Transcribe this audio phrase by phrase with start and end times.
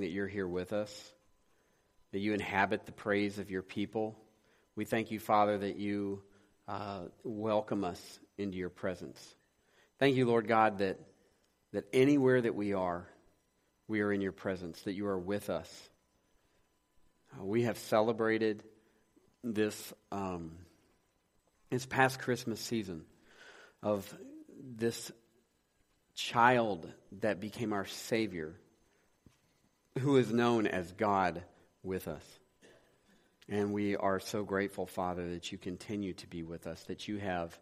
[0.00, 1.12] that you're here with us,
[2.12, 4.18] that you inhabit the praise of your people.
[4.76, 6.22] We thank you, Father, that you
[6.68, 9.22] uh, welcome us into your presence.
[9.98, 10.98] Thank you, Lord God, that,
[11.72, 13.06] that anywhere that we are,
[13.88, 15.90] we are in your presence, that you are with us.
[17.38, 18.62] Uh, we have celebrated
[19.44, 20.52] this, um,
[21.70, 23.04] this past Christmas season
[23.82, 24.12] of
[24.76, 25.10] this
[26.14, 26.90] child
[27.20, 28.54] that became our Savior
[30.00, 31.42] who is known as God
[31.82, 32.24] with us.
[33.48, 37.18] And we are so grateful, Father, that you continue to be with us, that you
[37.18, 37.58] have,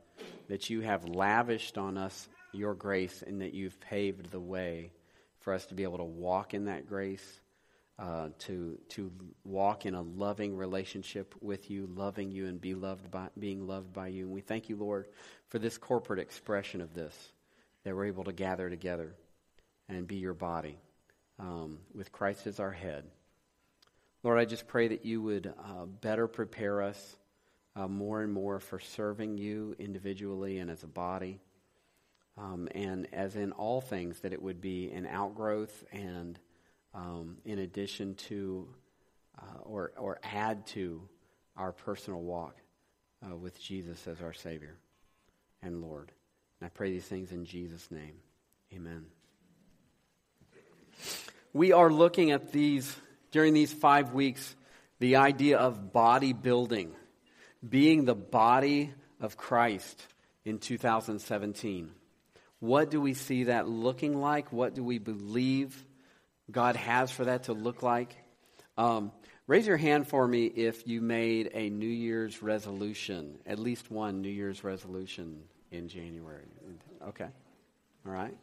[0.49, 4.93] that you have lavished on us your grace, and that you've paved the way
[5.41, 7.41] for us to be able to walk in that grace,
[7.99, 9.11] uh, to to
[9.45, 13.93] walk in a loving relationship with you, loving you, and be loved by being loved
[13.93, 14.25] by you.
[14.25, 15.09] And we thank you, Lord,
[15.49, 17.15] for this corporate expression of this,
[17.85, 19.15] that we're able to gather together
[19.89, 20.79] and be your body
[21.39, 23.05] um, with Christ as our head.
[24.23, 27.17] Lord, I just pray that you would uh, better prepare us
[27.77, 31.41] uh, more and more for serving you individually and as a body.
[32.37, 36.39] Um, and as in all things, that it would be an outgrowth and
[36.95, 38.69] um, in addition to
[39.39, 41.03] uh, or, or add to
[41.57, 42.57] our personal walk
[43.25, 44.77] uh, with Jesus as our Savior
[45.63, 46.13] and Lord.
[46.61, 48.15] And I pray these things in Jesus' name.
[48.73, 49.07] Amen.
[51.59, 52.95] We are looking at these,
[53.33, 54.55] during these five weeks,
[55.01, 56.91] the idea of bodybuilding,
[57.69, 60.01] being the body of Christ
[60.45, 61.91] in 2017.
[62.61, 64.53] What do we see that looking like?
[64.53, 65.85] What do we believe
[66.49, 68.15] God has for that to look like?
[68.77, 69.11] Um,
[69.49, 74.23] raise your hand for me if you made a New Year's resolution, at least one
[74.23, 76.47] New Year's resolution in January.
[77.09, 77.27] Okay.
[78.07, 78.37] All right.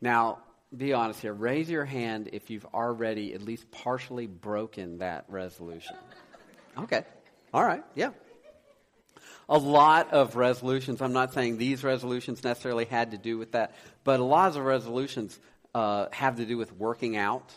[0.00, 0.40] Now,
[0.74, 1.32] be honest here.
[1.32, 5.96] Raise your hand if you've already at least partially broken that resolution.
[6.78, 7.04] Okay.
[7.54, 7.84] All right.
[7.94, 8.10] Yeah.
[9.48, 13.74] A lot of resolutions, I'm not saying these resolutions necessarily had to do with that,
[14.02, 15.38] but a lot of resolutions
[15.72, 17.54] uh, have to do with working out,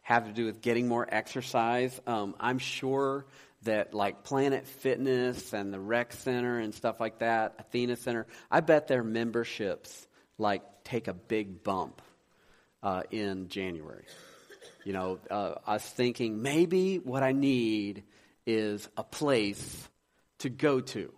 [0.00, 2.00] have to do with getting more exercise.
[2.06, 3.26] Um, I'm sure
[3.64, 8.60] that like Planet Fitness and the Rec Center and stuff like that, Athena Center, I
[8.60, 10.06] bet their memberships
[10.38, 12.00] like take a big bump
[12.82, 14.04] uh, in January.
[14.84, 18.04] You know, uh, I thinking maybe what I need
[18.46, 19.88] is a place
[20.38, 21.12] to go to,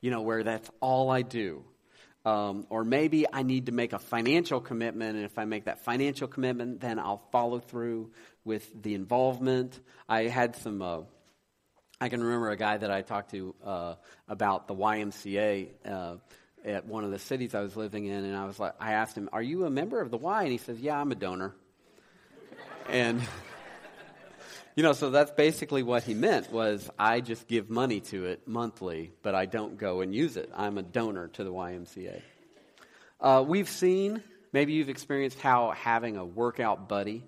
[0.00, 1.64] you know, where that's all I do.
[2.24, 5.84] Um, or maybe I need to make a financial commitment, and if I make that
[5.84, 8.10] financial commitment, then I'll follow through
[8.44, 9.78] with the involvement.
[10.08, 10.82] I had some.
[10.82, 11.00] Uh,
[12.00, 13.94] I can remember a guy that I talked to uh,
[14.28, 16.16] about the YMCA uh,
[16.64, 19.16] at one of the cities I was living in, and I was like, I asked
[19.16, 21.54] him, "Are you a member of the Y?" And he says, "Yeah, I'm a donor."
[22.88, 23.20] and
[24.74, 28.46] you know, so that's basically what he meant was I just give money to it
[28.46, 30.50] monthly, but I don't go and use it.
[30.54, 32.22] I'm a donor to the YMCA.
[33.20, 37.24] Uh, we've seen, maybe you've experienced how having a workout buddy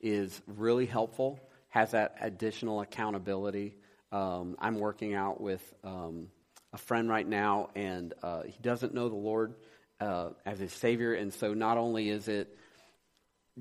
[0.00, 1.38] is really helpful,
[1.68, 3.76] has that additional accountability.
[4.10, 6.28] Um, I'm working out with um,
[6.76, 9.54] a friend right now, and uh, he doesn't know the Lord
[9.98, 11.14] uh, as his Savior.
[11.14, 12.54] And so not only is it,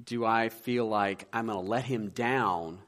[0.02, 2.80] do I feel like I'm going to let him down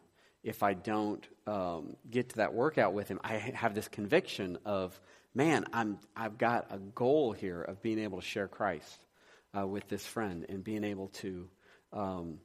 [0.44, 5.00] if I don't um, get to that workout with him, I have this conviction of,
[5.34, 9.06] man, I'm, I've got a goal here of being able to share Christ
[9.58, 11.48] uh, with this friend and being able to,
[11.94, 12.40] um,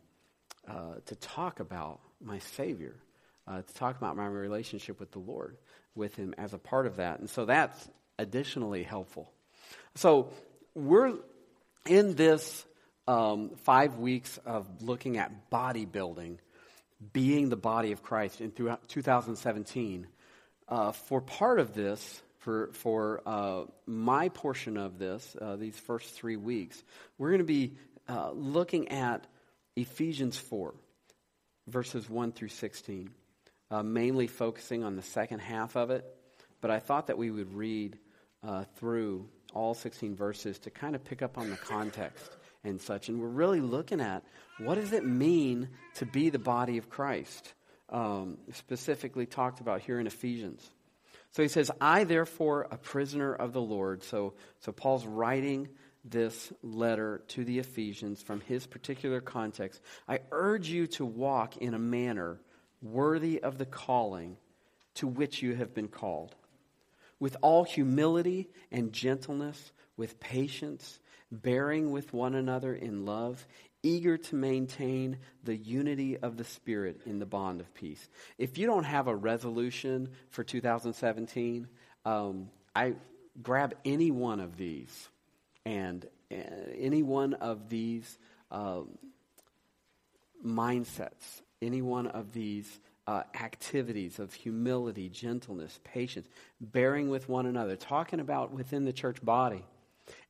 [0.68, 2.94] uh, to talk about my Savior,
[3.48, 5.56] uh, to talk about my relationship with the Lord
[5.94, 7.20] with him as a part of that.
[7.20, 7.88] And so that's
[8.18, 9.30] additionally helpful.
[9.94, 10.30] So
[10.74, 11.14] we're
[11.86, 12.64] in this
[13.06, 16.38] um, five weeks of looking at bodybuilding,
[17.12, 20.06] being the body of Christ in throughout 2017.
[20.68, 26.14] Uh, for part of this, for, for uh, my portion of this, uh, these first
[26.14, 26.82] three weeks,
[27.18, 27.72] we're going to be
[28.08, 29.26] uh, looking at
[29.76, 30.74] Ephesians 4,
[31.66, 33.10] verses 1 through 16
[33.72, 36.04] uh, mainly focusing on the second half of it.
[36.60, 37.98] But I thought that we would read
[38.46, 43.08] uh, through all 16 verses to kind of pick up on the context and such.
[43.08, 44.24] And we're really looking at
[44.58, 47.54] what does it mean to be the body of Christ,
[47.88, 50.68] um, specifically talked about here in Ephesians.
[51.30, 54.02] So he says, I, therefore, a prisoner of the Lord.
[54.02, 55.68] So, so Paul's writing
[56.04, 59.80] this letter to the Ephesians from his particular context.
[60.06, 62.38] I urge you to walk in a manner
[62.82, 64.36] worthy of the calling
[64.94, 66.34] to which you have been called,
[67.18, 70.98] with all humility and gentleness, with patience,
[71.30, 73.46] bearing with one another in love,
[73.82, 78.08] eager to maintain the unity of the Spirit in the bond of peace.
[78.38, 81.66] If you don't have a resolution for 2017,
[82.04, 82.94] um, I
[83.42, 85.08] grab any one of these
[85.64, 86.36] and uh,
[86.76, 88.18] any one of these
[88.50, 88.98] um,
[90.44, 96.28] mindsets, any one of these uh, activities of humility, gentleness, patience,
[96.60, 99.64] bearing with one another, talking about within the church body,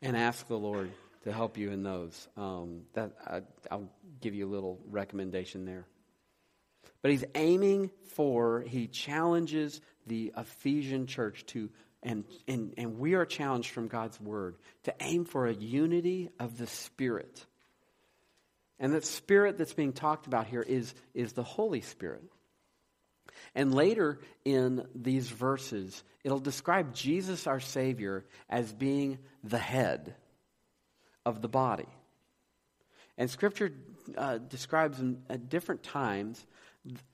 [0.01, 0.91] and ask the Lord
[1.25, 2.29] to help you in those.
[2.37, 3.91] Um, that I, I'll
[4.21, 5.87] give you a little recommendation there.
[7.01, 11.69] But he's aiming for, he challenges the Ephesian church to,
[12.03, 16.59] and, and, and we are challenged from God's word to aim for a unity of
[16.59, 17.45] the Spirit.
[18.83, 22.25] And that Spirit that's being talked about here is, is the Holy Spirit.
[23.55, 30.17] And later in these verses, it'll describe Jesus, our Savior, as being the head
[31.25, 31.89] of the body.
[33.17, 33.73] And Scripture
[34.19, 36.45] uh, describes in, at different times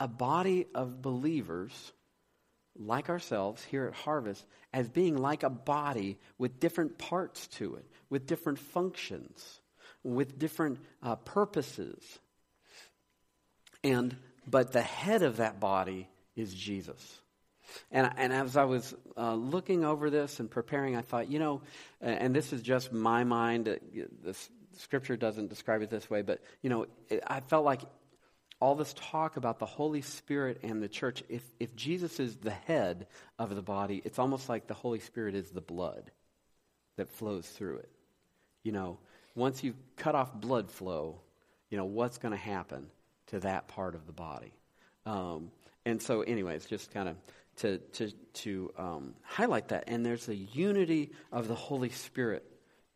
[0.00, 1.92] a body of believers
[2.78, 4.42] like ourselves here at Harvest
[4.72, 9.60] as being like a body with different parts to it, with different functions,
[10.02, 12.02] with different uh, purposes.
[13.84, 14.16] And
[14.46, 17.20] but the head of that body is Jesus.
[17.90, 21.60] And, and as I was uh, looking over this and preparing, I thought, you know,
[22.00, 23.66] and this is just my mind.
[23.66, 24.36] The
[24.78, 26.86] scripture doesn't describe it this way, but, you know,
[27.26, 27.82] I felt like
[28.60, 32.50] all this talk about the Holy Spirit and the church, if, if Jesus is the
[32.50, 33.06] head
[33.38, 36.10] of the body, it's almost like the Holy Spirit is the blood
[36.96, 37.90] that flows through it.
[38.64, 38.98] You know,
[39.34, 41.20] once you cut off blood flow,
[41.70, 42.86] you know, what's going to happen
[43.28, 44.52] to that part of the body?
[45.06, 45.50] Um,
[45.84, 47.16] and so, anyways, just kind of
[47.56, 49.84] to, to, to um, highlight that.
[49.86, 52.44] And there's a unity of the Holy Spirit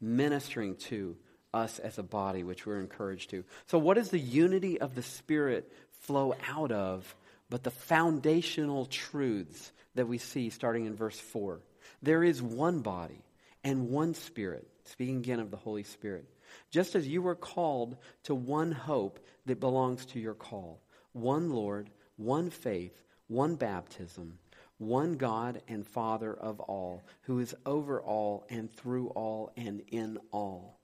[0.00, 1.16] ministering to
[1.54, 3.44] us as a body, which we're encouraged to.
[3.66, 5.70] So, what does the unity of the Spirit
[6.02, 7.14] flow out of
[7.50, 11.60] but the foundational truths that we see starting in verse 4?
[12.02, 13.22] There is one body
[13.62, 16.26] and one Spirit, speaking again of the Holy Spirit.
[16.70, 20.80] Just as you were called to one hope that belongs to your call,
[21.12, 24.38] one Lord one faith, one baptism,
[24.78, 30.18] one God and Father of all, who is over all and through all and in
[30.30, 30.78] all.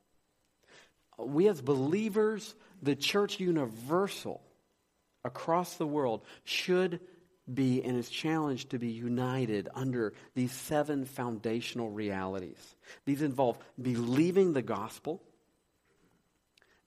[1.18, 4.40] We as believers, the church universal
[5.24, 7.00] across the world, should
[7.52, 12.76] be and is challenged to be united under these seven foundational realities.
[13.04, 15.22] These involve believing the gospel,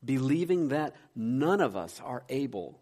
[0.04, 2.80] believing that none of us are able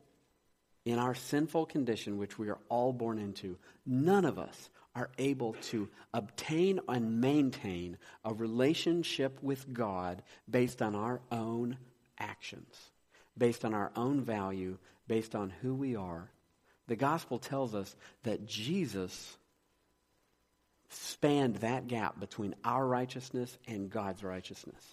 [0.86, 5.54] in our sinful condition, which we are all born into, none of us are able
[5.62, 11.78] to obtain and maintain a relationship with God based on our own
[12.18, 12.76] actions,
[13.38, 14.78] based on our own value,
[15.08, 16.30] based on who we are.
[16.90, 19.38] The gospel tells us that Jesus
[20.90, 24.84] spanned that gap between our righteousness and God's righteousness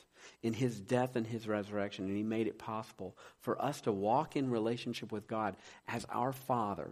[0.43, 4.37] in his death and his resurrection, and he made it possible for us to walk
[4.37, 5.57] in relationship with God
[5.89, 6.91] as our Father,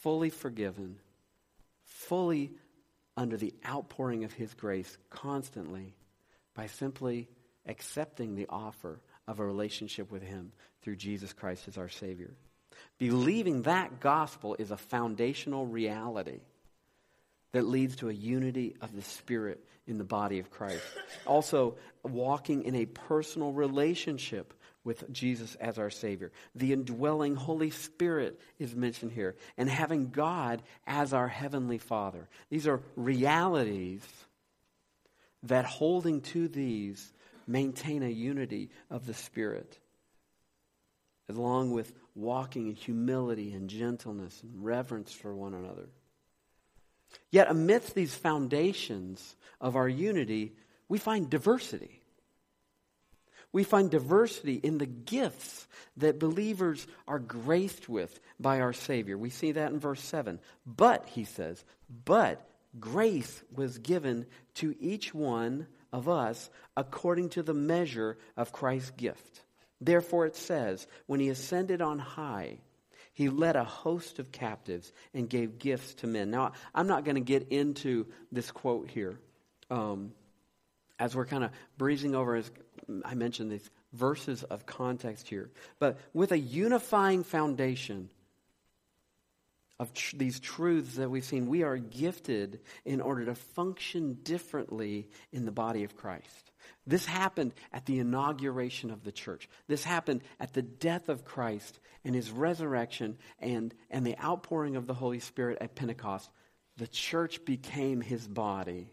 [0.00, 0.96] fully forgiven,
[1.84, 2.50] fully
[3.16, 5.94] under the outpouring of his grace constantly
[6.52, 7.28] by simply
[7.64, 10.50] accepting the offer of a relationship with him
[10.82, 12.34] through Jesus Christ as our Savior.
[12.98, 16.40] Believing that gospel is a foundational reality
[17.52, 20.82] that leads to a unity of the Spirit in the body of Christ.
[21.26, 24.52] Also, walking in a personal relationship
[24.84, 26.32] with Jesus as our Savior.
[26.54, 32.28] The indwelling Holy Spirit is mentioned here, and having God as our Heavenly Father.
[32.50, 34.02] These are realities
[35.42, 37.12] that holding to these
[37.46, 39.78] maintain a unity of the Spirit,
[41.28, 45.88] along with walking in humility and gentleness and reverence for one another.
[47.30, 50.54] Yet, amidst these foundations of our unity,
[50.88, 52.02] we find diversity.
[53.52, 55.66] We find diversity in the gifts
[55.98, 59.16] that believers are graced with by our Savior.
[59.16, 60.40] We see that in verse 7.
[60.66, 61.64] But, he says,
[62.04, 62.46] but
[62.78, 69.42] grace was given to each one of us according to the measure of Christ's gift.
[69.80, 72.58] Therefore, it says, when he ascended on high,
[73.12, 76.30] he led a host of captives and gave gifts to men.
[76.30, 79.18] Now, I'm not going to get into this quote here
[79.70, 80.12] um,
[80.98, 82.50] as we're kind of breezing over, as
[83.04, 85.50] I mentioned, these verses of context here.
[85.78, 88.10] But with a unifying foundation
[89.78, 95.08] of tr- these truths that we've seen, we are gifted in order to function differently
[95.32, 96.50] in the body of Christ.
[96.86, 99.48] This happened at the inauguration of the church.
[99.66, 104.86] This happened at the death of Christ and his resurrection and, and the outpouring of
[104.86, 106.30] the Holy Spirit at Pentecost.
[106.76, 108.90] The church became his body.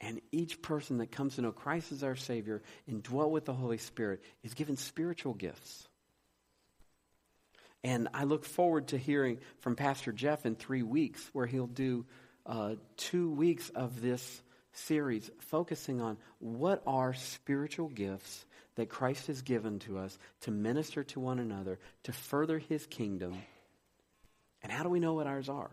[0.00, 3.54] And each person that comes to know Christ as our Savior and dwell with the
[3.54, 5.88] Holy Spirit is given spiritual gifts.
[7.82, 12.06] And I look forward to hearing from Pastor Jeff in three weeks, where he'll do
[12.46, 14.42] uh, two weeks of this
[14.74, 18.44] series focusing on what are spiritual gifts
[18.76, 23.36] that Christ has given to us to minister to one another, to further his kingdom.
[24.62, 25.70] And how do we know what ours are?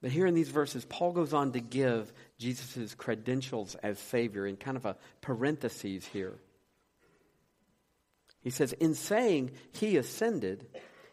[0.00, 4.56] But here in these verses, Paul goes on to give Jesus' credentials as Savior in
[4.56, 6.34] kind of a parenthesis here.
[8.42, 10.66] He says, In saying he ascended,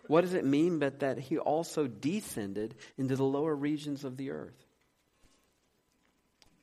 [0.08, 4.32] what does it mean but that he also descended into the lower regions of the
[4.32, 4.66] earth?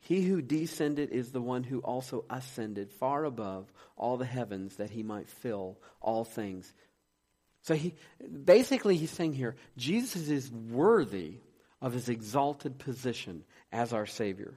[0.08, 4.88] He who descended is the one who also ascended far above all the heavens that
[4.88, 6.72] he might fill all things.
[7.64, 7.94] So he
[8.42, 11.34] basically he's saying here, Jesus is worthy
[11.82, 14.54] of his exalted position as our Savior.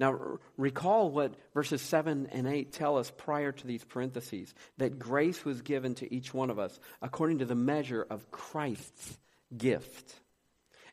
[0.00, 5.44] Now, recall what verses 7 and 8 tell us prior to these parentheses that grace
[5.44, 9.18] was given to each one of us according to the measure of Christ's
[9.54, 10.14] gift,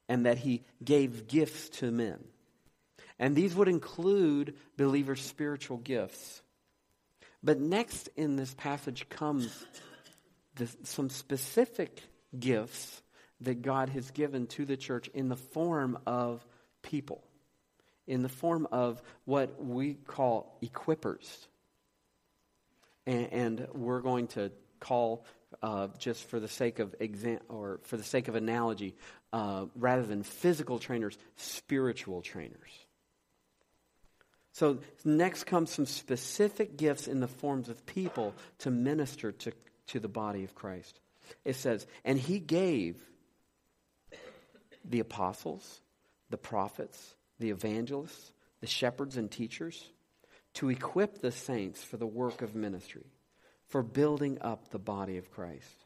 [0.09, 2.19] and that he gave gifts to men.
[3.21, 6.41] And these would include believers' spiritual gifts.
[7.43, 9.63] But next in this passage comes
[10.83, 12.01] some specific
[12.37, 13.01] gifts
[13.41, 16.45] that God has given to the church in the form of
[16.81, 17.23] people,
[18.07, 21.27] in the form of what we call equippers.
[23.05, 25.25] And, and we're going to call,
[25.61, 28.95] uh, just for the sake of exam- or for the sake of analogy,
[29.31, 32.80] uh, rather than physical trainers, spiritual trainers.
[34.53, 39.53] So next comes some specific gifts in the forms of people to minister to,
[39.87, 40.99] to the body of Christ.
[41.45, 43.01] It says, and he gave
[44.83, 45.81] the apostles,
[46.29, 49.83] the prophets, the evangelists, the shepherds and teachers
[50.55, 53.05] to equip the saints for the work of ministry,
[53.67, 55.85] for building up the body of Christ,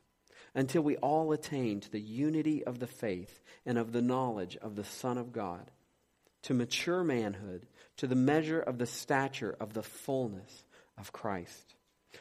[0.55, 4.75] until we all attain to the unity of the faith and of the knowledge of
[4.75, 5.69] the Son of God,
[6.43, 10.63] to mature manhood to the measure of the stature of the fullness
[10.97, 11.75] of Christ,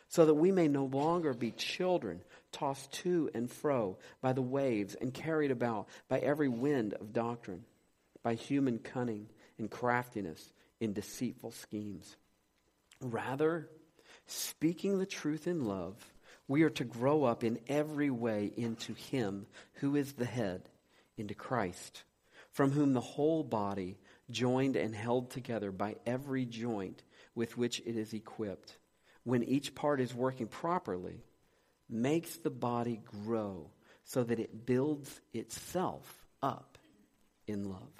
[0.08, 4.94] so that we may no longer be children tossed to and fro by the waves
[4.94, 7.64] and carried about by every wind of doctrine,
[8.22, 9.28] by human cunning
[9.58, 12.16] and craftiness in deceitful schemes.
[13.00, 13.68] Rather,
[14.26, 15.96] speaking the truth in love,
[16.46, 20.68] we are to grow up in every way into Him who is the head,
[21.16, 22.04] into Christ,
[22.52, 23.98] from whom the whole body
[24.30, 27.02] joined and held together by every joint
[27.34, 28.76] with which it is equipped,
[29.24, 31.22] when each part is working properly,
[31.88, 33.70] makes the body grow
[34.04, 36.78] so that it builds itself up
[37.46, 37.92] in love.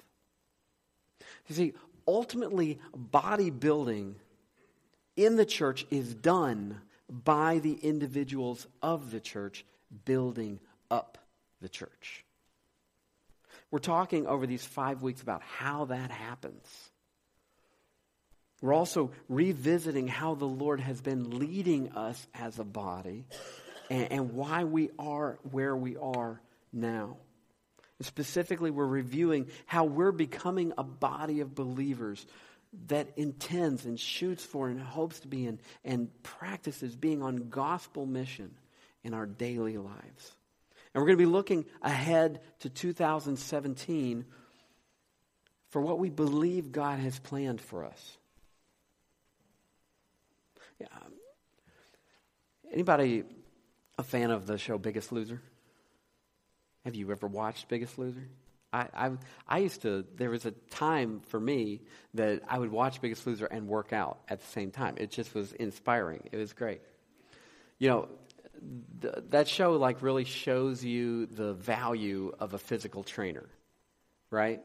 [1.47, 1.73] You see,
[2.07, 4.15] ultimately, bodybuilding
[5.15, 9.65] in the church is done by the individuals of the church
[10.05, 11.17] building up
[11.61, 12.24] the church.
[13.75, 16.65] We're talking over these five weeks about how that happens.
[18.61, 23.25] We're also revisiting how the Lord has been leading us as a body
[23.89, 26.39] and, and why we are where we are
[26.71, 27.17] now.
[27.99, 32.25] And specifically, we're reviewing how we're becoming a body of believers
[32.87, 38.05] that intends and shoots for and hopes to be in and practices being on gospel
[38.05, 38.55] mission
[39.03, 40.31] in our daily lives.
[40.95, 44.23] And we're going to be looking ahead to 2017
[45.67, 48.17] for what we believe God has planned for us.
[50.79, 50.87] Yeah.
[50.95, 51.11] Um,
[52.71, 53.25] anybody
[53.97, 55.41] a fan of the show Biggest Loser?
[56.85, 58.29] Have you ever watched Biggest Loser?
[58.71, 59.11] I, I,
[59.49, 61.81] I, used to, there was a time for me
[62.13, 64.95] that I would watch Biggest Loser and work out at the same time.
[64.95, 66.29] It just was inspiring.
[66.31, 66.79] It was great.
[67.79, 68.09] You know,
[69.01, 73.47] th- that show like really shows you the value of a physical trainer,
[74.29, 74.61] right?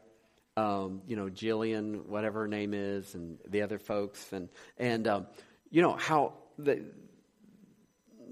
[0.57, 5.27] Um, you know, Jillian, whatever her name is, and the other folks, and and um,
[5.69, 6.83] you know how the,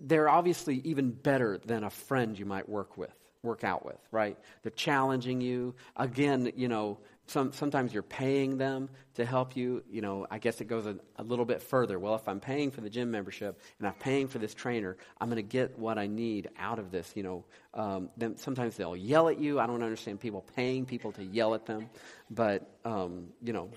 [0.01, 4.37] they're obviously even better than a friend you might work with, work out with, right?
[4.63, 5.75] They're challenging you.
[5.95, 9.83] Again, you know, some, sometimes you're paying them to help you.
[9.89, 11.99] You know, I guess it goes a, a little bit further.
[11.99, 15.29] Well, if I'm paying for the gym membership and I'm paying for this trainer, I'm
[15.29, 17.11] going to get what I need out of this.
[17.15, 19.59] You know, um, then sometimes they'll yell at you.
[19.59, 21.89] I don't understand people paying people to yell at them,
[22.29, 23.69] but um, you know,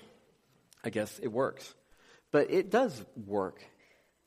[0.84, 1.74] I guess it works.
[2.30, 3.62] But it does work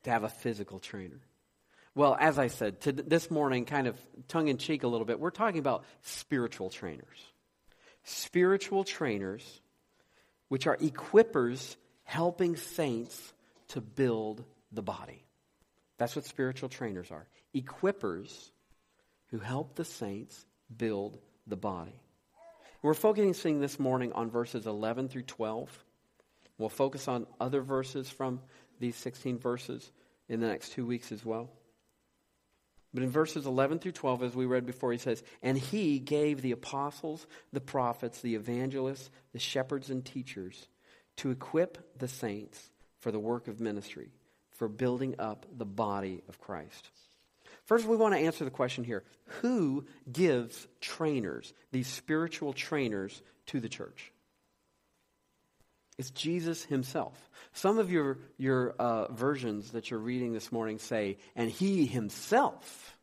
[0.04, 1.20] to have a physical trainer.
[1.96, 5.20] Well, as I said, to this morning, kind of tongue in cheek a little bit,
[5.20, 7.20] we're talking about spiritual trainers.
[8.06, 9.62] Spiritual trainers,
[10.48, 13.34] which are equippers helping saints
[13.70, 15.26] to build the body.
[15.98, 18.52] That's what spiritual trainers are equippers
[19.28, 20.46] who help the saints
[20.76, 21.96] build the body.
[22.82, 25.86] We're focusing this morning on verses 11 through 12.
[26.58, 28.42] We'll focus on other verses from
[28.80, 29.92] these 16 verses
[30.30, 31.50] in the next two weeks as well.
[32.96, 36.42] But in verses 11 through 12, as we read before, he says, And he gave
[36.42, 40.70] the apostles, the prophets, the evangelists, the shepherds, and teachers
[41.18, 44.14] to equip the saints for the work of ministry,
[44.52, 46.90] for building up the body of Christ.
[47.66, 49.04] First, we want to answer the question here
[49.42, 54.14] who gives trainers, these spiritual trainers, to the church?
[55.98, 57.30] It's Jesus himself.
[57.54, 62.98] Some of your, your uh, versions that you're reading this morning say, and he himself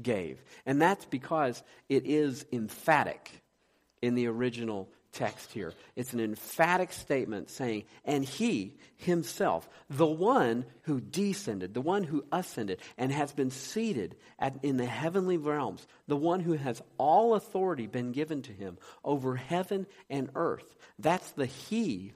[0.00, 0.42] gave.
[0.66, 3.30] And that's because it is emphatic
[4.02, 5.72] in the original text here.
[5.96, 12.24] It's an emphatic statement saying, and he himself, the one who descended, the one who
[12.30, 17.34] ascended, and has been seated at, in the heavenly realms, the one who has all
[17.34, 20.76] authority been given to him over heaven and earth.
[20.98, 22.12] That's the he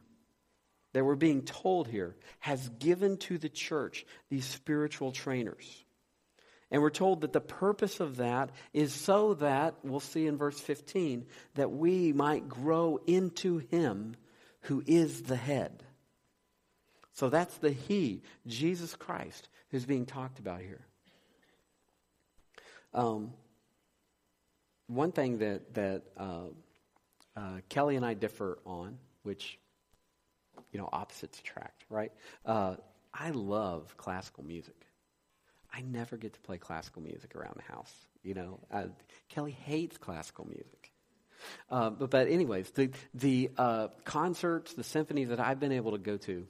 [0.99, 5.85] that we're being told here has given to the church these spiritual trainers.
[6.73, 10.59] And we're told that the purpose of that is so that, we'll see in verse
[10.59, 11.25] 15,
[11.55, 14.17] that we might grow into Him
[14.63, 15.85] who is the head.
[17.13, 20.85] So that's the He, Jesus Christ, who's being talked about here.
[22.93, 23.35] Um,
[24.89, 26.47] one thing that, that uh,
[27.37, 29.61] uh, Kelly and I differ on, which,
[30.73, 32.13] you know, opposites attract, right?
[32.45, 32.77] Uh,
[33.13, 34.75] I love classical music.
[35.73, 37.93] I never get to play classical music around the house.
[38.23, 38.85] You know, uh,
[39.29, 40.93] Kelly hates classical music.
[41.71, 45.99] Uh, but, but anyways, the the uh, concerts, the symphonies that I've been able to
[45.99, 46.47] go to,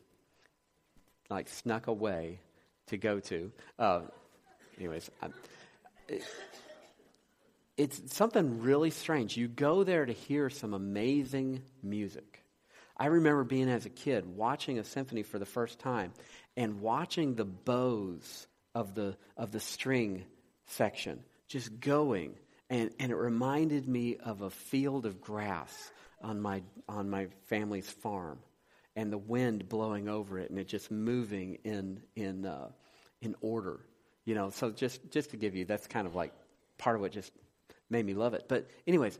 [1.29, 2.41] like snuck away
[2.87, 3.53] to go to.
[3.79, 4.01] Uh,
[4.79, 5.11] anyways,
[6.09, 6.23] it,
[7.77, 9.37] it's something really strange.
[9.37, 12.38] You go there to hear some amazing music.
[12.99, 16.13] I remember being as a kid watching a symphony for the first time
[16.57, 20.25] and watching the bows of the, of the string
[20.67, 22.35] section, just going.
[22.71, 27.89] And, and it reminded me of a field of grass on my, on my family's
[27.89, 28.41] farm
[28.97, 32.69] and the wind blowing over it and it just moving in, in, uh,
[33.23, 33.81] in order.
[34.25, 36.33] You know, so just, just to give you, that's kind of like
[36.77, 37.33] part of what just
[37.89, 38.45] made me love it.
[38.49, 39.19] But, anyways,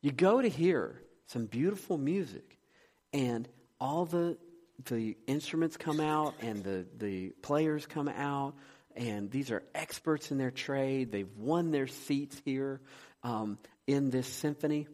[0.00, 2.57] you go to hear some beautiful music
[3.12, 3.48] and
[3.80, 4.36] all the
[4.84, 8.54] the instruments come out and the, the players come out,
[8.94, 11.10] and these are experts in their trade.
[11.10, 12.80] They've won their seats here
[13.22, 14.86] um, in this symphony.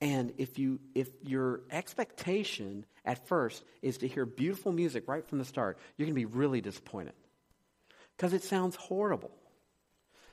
[0.00, 5.38] And if you if your expectation at first is to hear beautiful music right from
[5.38, 7.14] the start, you're going to be really disappointed
[8.16, 9.30] because it sounds horrible.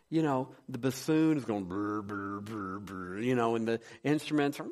[0.09, 4.59] You know, the bassoon is going brr, brr, brr, brr, you know, and the instruments
[4.59, 4.65] are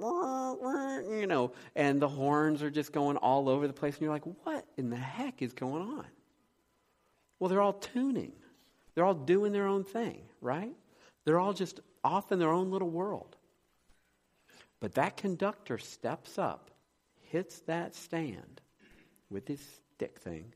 [0.00, 4.24] you know, and the horns are just going all over the place, and you're like,
[4.44, 6.06] what in the heck is going on?
[7.38, 8.32] Well, they're all tuning.
[8.94, 10.74] They're all doing their own thing, right?
[11.24, 13.36] They're all just off in their own little world.
[14.80, 16.70] But that conductor steps up,
[17.30, 18.60] hits that stand
[19.30, 19.60] with his
[19.94, 20.52] stick thing,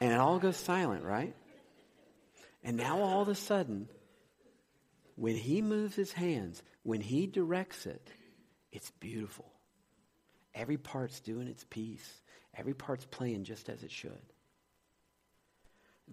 [0.00, 1.34] and it all goes silent, right?
[2.62, 3.88] And now all of a sudden,
[5.16, 8.10] when he moves his hands, when he directs it,
[8.72, 9.50] it's beautiful.
[10.54, 12.22] Every part's doing its piece.
[12.56, 14.22] Every part's playing just as it should.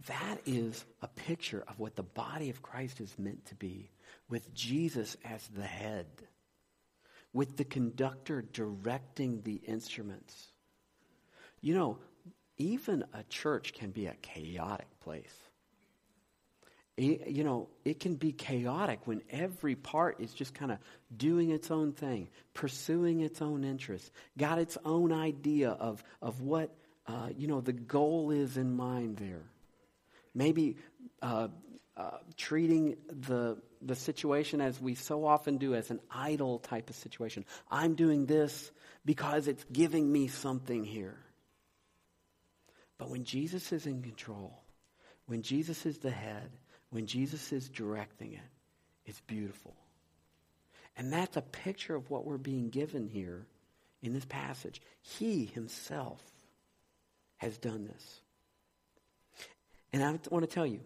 [0.07, 3.91] That is a picture of what the body of Christ is meant to be,
[4.29, 6.07] with Jesus as the head,
[7.33, 10.53] with the conductor directing the instruments.
[11.59, 11.97] You know,
[12.57, 15.35] even a church can be a chaotic place
[17.01, 20.77] you know, it can be chaotic when every part is just kind of
[21.15, 26.75] doing its own thing, pursuing its own interests, got its own idea of, of what,
[27.07, 29.43] uh, you know, the goal is in mind there.
[30.35, 30.77] Maybe
[31.21, 31.47] uh,
[31.97, 36.95] uh, treating the, the situation as we so often do as an idol type of
[36.95, 37.45] situation.
[37.69, 38.71] I'm doing this
[39.05, 41.17] because it's giving me something here.
[42.97, 44.61] But when Jesus is in control,
[45.25, 46.51] when Jesus is the head,
[46.91, 48.39] when Jesus is directing it,
[49.05, 49.73] it's beautiful.
[50.95, 53.45] And that's a picture of what we're being given here
[54.01, 54.81] in this passage.
[55.01, 56.21] He himself
[57.37, 58.21] has done this.
[59.93, 60.81] And I want to tell you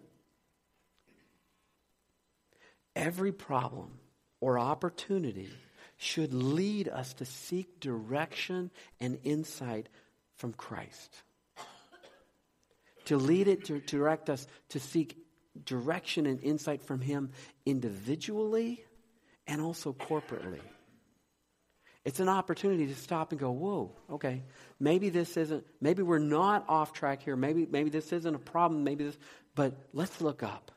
[2.96, 3.92] every problem
[4.40, 5.50] or opportunity
[5.98, 9.90] should lead us to seek direction and insight
[10.36, 11.14] from Christ.
[13.06, 15.25] To lead it, to direct us to seek
[15.64, 17.32] direction and insight from Him
[17.66, 18.84] individually
[19.48, 20.62] and also corporately.
[22.04, 24.44] It's an opportunity to stop and go, whoa, okay,
[24.80, 27.36] maybe this isn't, maybe we're not off track here.
[27.36, 28.84] Maybe, maybe this isn't a problem.
[28.84, 29.18] Maybe this,
[29.56, 30.72] but let's look up.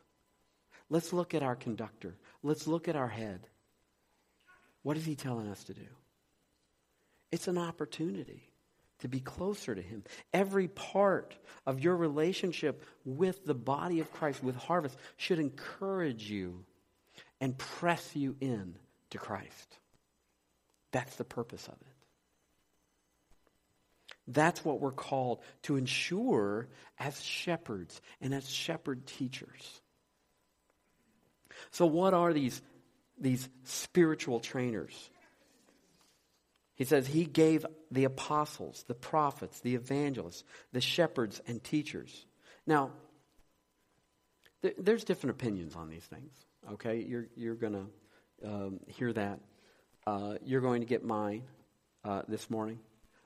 [0.88, 2.16] Let's look at our conductor.
[2.42, 3.46] Let's look at our head.
[4.82, 5.86] What is he telling us to do?
[7.30, 8.48] It's an opportunity
[9.00, 10.04] to be closer to him.
[10.32, 16.64] Every part of your relationship with the body of Christ, with harvest, should encourage you
[17.40, 18.76] and press you in
[19.11, 19.78] to Christ.
[20.92, 21.87] That's the purpose of it.
[24.26, 29.80] That's what we're called to ensure as shepherds and as shepherd teachers.
[31.70, 32.61] So, what are these,
[33.18, 35.11] these spiritual trainers?
[36.78, 42.24] He says he gave the apostles, the prophets, the evangelists, the shepherds, and teachers.
[42.68, 42.92] Now,
[44.62, 46.32] th- there's different opinions on these things.
[46.72, 49.40] Okay, you're you're going to um, hear that.
[50.06, 51.42] Uh, you're going to get mine
[52.04, 52.78] uh, this morning.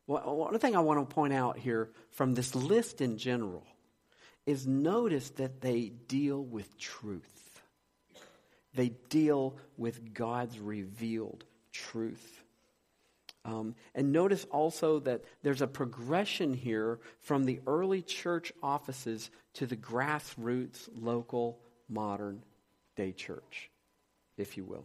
[0.06, 3.64] Well, one thing I want to point out here from this list in general
[4.46, 7.60] is notice that they deal with truth.
[8.74, 12.41] They deal with God's revealed truth.
[13.44, 19.66] Um, and notice also that there's a progression here from the early church offices to
[19.66, 22.42] the grassroots, local, modern
[22.96, 23.70] day church,
[24.36, 24.84] if you will.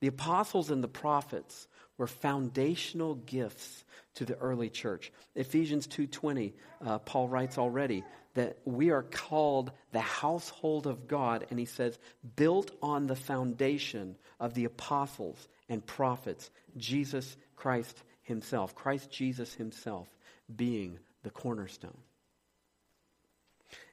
[0.00, 1.68] The apostles and the prophets
[1.98, 5.12] were foundational gifts to the early church.
[5.34, 11.58] Ephesians 2:20, uh, Paul writes already that we are called the household of God and
[11.58, 11.98] he says
[12.36, 20.08] built on the foundation of the apostles and prophets, Jesus Christ himself, Christ Jesus himself
[20.54, 21.96] being the cornerstone.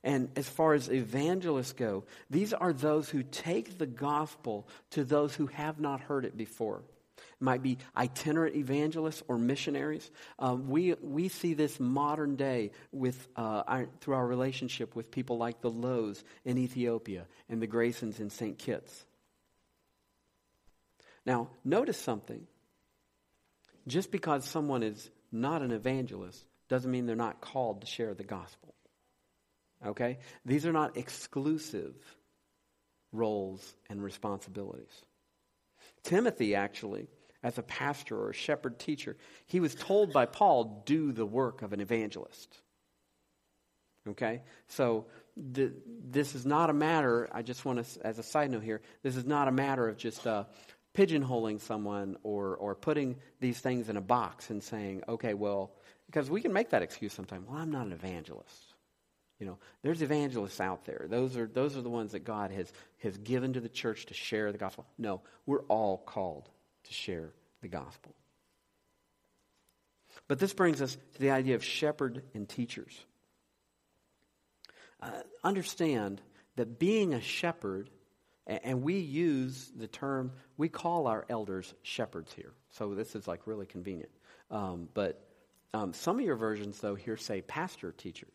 [0.04, 5.36] And as far as evangelists go, these are those who take the gospel to those
[5.36, 6.82] who have not heard it before.
[7.18, 10.10] It might be itinerant evangelists or missionaries.
[10.40, 15.38] Um, we, we see this modern day with, uh, our, through our relationship with people
[15.38, 18.58] like the Lows in Ethiopia and the Graysons in St.
[18.58, 19.06] Kitts.
[21.26, 22.48] Now, notice something.
[23.88, 28.24] Just because someone is not an evangelist doesn't mean they're not called to share the
[28.24, 28.76] gospel.
[29.86, 30.20] Okay?
[30.46, 31.96] These are not exclusive
[33.12, 34.92] roles and responsibilities.
[36.04, 37.08] Timothy, actually,
[37.44, 41.62] as a pastor or a shepherd teacher, he was told by Paul, do the work
[41.62, 42.58] of an evangelist.
[44.10, 44.42] Okay?
[44.68, 48.64] So the, this is not a matter, I just want to, as a side note
[48.64, 50.46] here, this is not a matter of just uh,
[50.98, 55.72] pigeonholing someone or, or putting these things in a box and saying, okay, well,
[56.08, 57.48] because we can make that excuse sometimes.
[57.48, 58.74] Well, I'm not an evangelist.
[59.40, 61.06] You know, there's evangelists out there.
[61.08, 62.72] Those are, those are the ones that God has,
[63.04, 64.88] has given to the church to share the gospel.
[64.98, 66.50] No, we're all called
[66.86, 67.30] to share
[67.62, 68.16] the gospel.
[70.28, 72.98] But this brings us to the idea of shepherd and teachers.
[75.00, 75.12] Uh,
[75.44, 76.22] understand
[76.56, 77.92] that being a shepherd,
[78.48, 82.54] and we use the term, we call our elders shepherds here.
[82.72, 84.10] So this is like really convenient.
[84.50, 85.22] Um, but
[85.74, 88.32] um, some of your versions, though, here say pastor teachers.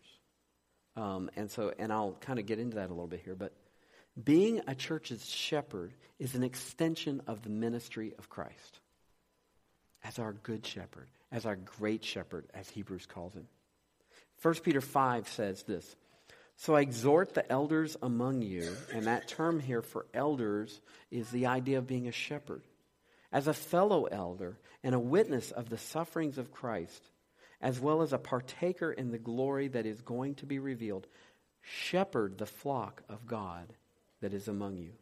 [0.96, 3.52] Um, and so, and I'll kind of get into that a little bit here, but
[4.22, 8.80] being a church's shepherd is an extension of the ministry of Christ
[10.04, 13.48] as our good shepherd, as our great shepherd, as Hebrews calls him.
[14.42, 15.96] 1 Peter 5 says this
[16.56, 21.46] So I exhort the elders among you, and that term here for elders is the
[21.46, 22.62] idea of being a shepherd,
[23.32, 27.02] as a fellow elder and a witness of the sufferings of Christ
[27.62, 31.06] as well as a partaker in the glory that is going to be revealed.
[31.62, 33.72] Shepherd the flock of God
[34.20, 34.92] that is among you,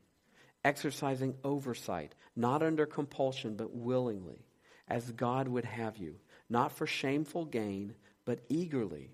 [0.63, 4.45] exercising oversight, not under compulsion, but willingly,
[4.87, 6.17] as God would have you,
[6.51, 7.95] not for shameful gain,
[8.27, 9.11] but eagerly,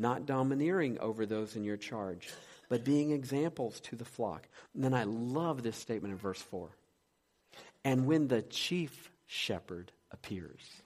[0.00, 2.28] not domineering over those in your charge,
[2.68, 4.48] but being examples to the flock.
[4.74, 6.70] And then I love this statement in verse 4.
[7.84, 10.82] And when the chief shepherd appears.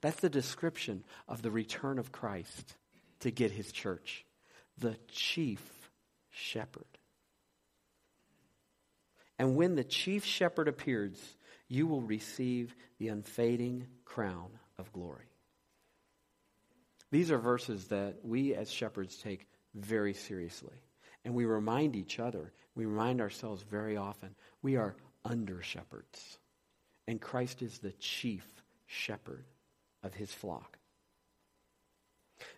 [0.00, 2.76] That's the description of the return of Christ
[3.20, 4.24] to get his church.
[4.78, 5.60] The chief
[6.30, 6.84] shepherd.
[9.38, 11.18] And when the chief shepherd appears,
[11.66, 15.31] you will receive the unfading crown of glory.
[17.12, 20.74] These are verses that we as shepherds take very seriously.
[21.24, 26.38] And we remind each other, we remind ourselves very often, we are under shepherds.
[27.06, 28.46] And Christ is the chief
[28.86, 29.44] shepherd
[30.02, 30.78] of his flock.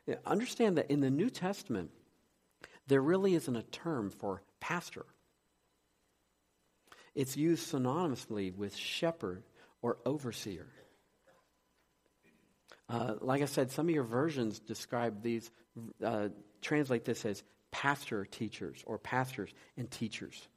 [0.07, 1.91] Now, understand that in the New Testament,
[2.87, 5.05] there really isn't a term for pastor.
[7.15, 9.43] It's used synonymously with shepherd
[9.83, 10.69] or overseer.
[12.89, 15.51] Uh, like I said, some of your versions describe these,
[16.03, 16.29] uh,
[16.61, 20.49] translate this as pastor teachers or pastors and teachers.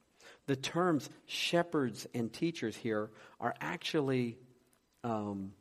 [0.46, 3.10] The terms shepherds and teachers here
[3.40, 4.38] are actually
[5.04, 5.52] um,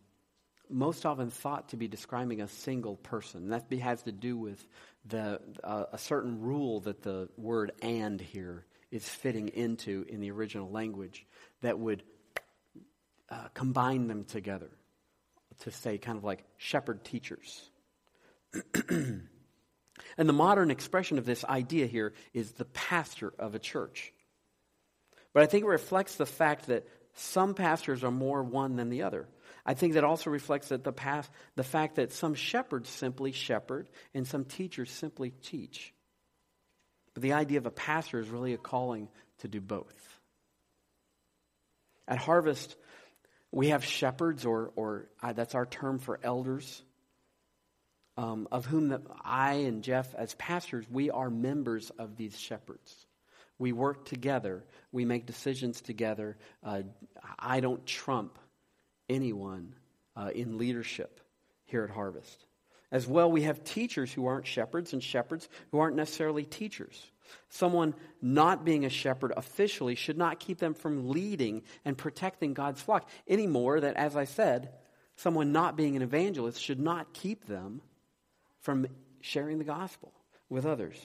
[0.70, 3.50] most often thought to be describing a single person.
[3.50, 4.66] That has to do with
[5.06, 10.32] the, uh, a certain rule that the word and here is fitting into in the
[10.32, 11.26] original language
[11.62, 12.04] that would
[13.30, 14.70] uh, combine them together
[15.60, 17.70] to say kind of like shepherd teachers.
[18.90, 19.30] and
[20.18, 24.14] the modern expression of this idea here is the pastor of a church.
[25.34, 29.04] But I think it reflects the fact that some pastors are more one than the
[29.04, 29.28] other.
[29.66, 33.90] I think that also reflects that the, past, the fact that some shepherds simply shepherd
[34.14, 35.94] and some teachers simply teach.
[37.14, 39.96] But the idea of a pastor is really a calling to do both.
[42.08, 42.76] At Harvest,
[43.52, 46.84] we have shepherds, or, or that's our term for elders,
[48.18, 53.06] um, of whom the, I and Jeff, as pastors, we are members of these shepherds.
[53.60, 54.64] We work together.
[54.92, 56.38] We make decisions together.
[56.64, 56.84] Uh,
[57.40, 58.38] I don't trump
[59.10, 59.74] anyone
[60.16, 61.22] uh, in leadership
[61.66, 62.46] here at Harvest.
[62.92, 67.12] As well, we have teachers who aren't shepherds and shepherds who aren't necessarily teachers.
[67.50, 72.82] Someone not being a shepherd officially should not keep them from leading and protecting God's
[72.82, 74.70] flock any more that, as I said,
[75.16, 77.82] someone not being an evangelist should not keep them
[78.62, 78.88] from
[79.22, 80.14] sharing the gospel
[80.50, 80.98] with others.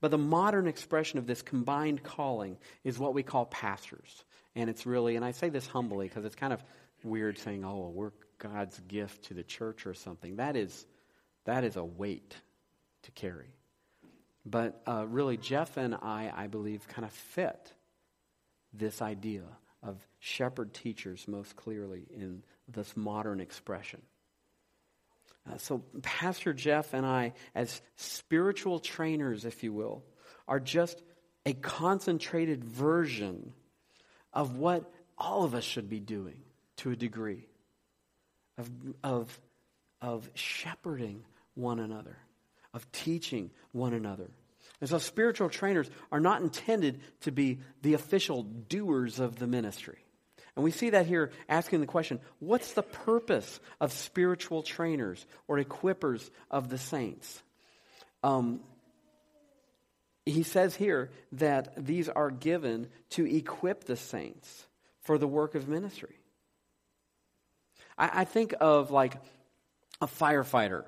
[0.00, 4.24] But the modern expression of this combined calling is what we call pastors.
[4.54, 6.62] And it's really, and I say this humbly because it's kind of
[7.02, 10.36] weird saying, oh, well, we're God's gift to the church or something.
[10.36, 10.86] That is,
[11.44, 12.36] that is a weight
[13.02, 13.54] to carry.
[14.46, 17.72] But uh, really, Jeff and I, I believe, kind of fit
[18.72, 19.44] this idea
[19.82, 24.02] of shepherd teachers most clearly in this modern expression.
[25.50, 30.02] Uh, so, Pastor Jeff and I, as spiritual trainers, if you will,
[30.48, 31.02] are just
[31.46, 33.52] a concentrated version
[34.32, 36.40] of what all of us should be doing
[36.76, 37.46] to a degree
[38.58, 38.70] of,
[39.02, 39.40] of,
[40.00, 41.22] of shepherding
[41.54, 42.16] one another,
[42.74, 44.30] of teaching one another.
[44.80, 50.04] And so spiritual trainers are not intended to be the official doers of the ministry.
[50.56, 55.58] And we see that here asking the question what's the purpose of spiritual trainers or
[55.58, 57.42] equippers of the saints?
[58.22, 58.60] Um,
[60.26, 64.66] he says here that these are given to equip the saints
[65.02, 66.18] for the work of ministry.
[67.98, 69.16] I, I think of like
[70.00, 70.84] a firefighter.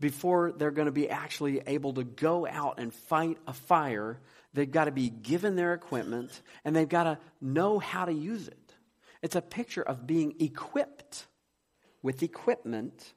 [0.00, 4.20] Before they're going to be actually able to go out and fight a fire,
[4.54, 6.30] they've got to be given their equipment
[6.64, 8.74] and they've got to know how to use it.
[9.22, 11.26] It's a picture of being equipped
[12.02, 13.12] with equipment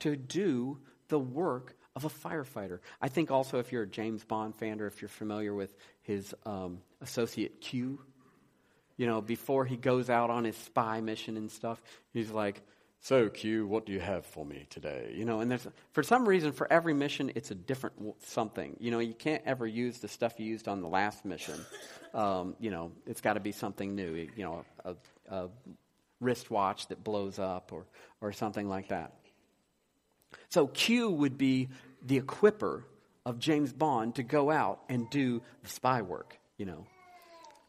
[0.00, 2.80] to do the work of a firefighter.
[3.00, 6.34] I think also if you're a James Bond fan or if you're familiar with his
[6.44, 7.98] um, associate Q,
[8.98, 12.62] you know, before he goes out on his spy mission and stuff, he's like,
[13.06, 15.14] so Q, what do you have for me today?
[15.16, 18.76] You know, and there's for some reason for every mission it's a different something.
[18.80, 21.54] You know, you can't ever use the stuff you used on the last mission.
[22.14, 24.14] Um, you know, it's got to be something new.
[24.14, 24.94] You know, a,
[25.28, 25.48] a
[26.18, 27.84] wristwatch that blows up or
[28.22, 29.12] or something like that.
[30.48, 31.68] So Q would be
[32.02, 32.84] the equiper
[33.26, 36.38] of James Bond to go out and do the spy work.
[36.56, 36.86] You know.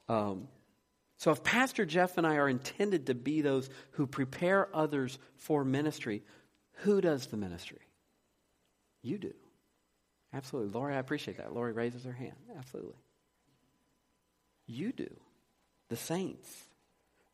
[0.08, 0.48] Um,
[1.18, 5.66] so, if Pastor Jeff and I are intended to be those who prepare others for
[5.66, 6.22] ministry,
[6.84, 7.82] who does the ministry?
[9.02, 9.34] You do.
[10.32, 10.72] Absolutely.
[10.72, 11.54] Lori, I appreciate that.
[11.54, 12.36] Lori raises her hand.
[12.56, 12.94] Absolutely.
[14.68, 15.10] You do.
[15.90, 16.66] The saints.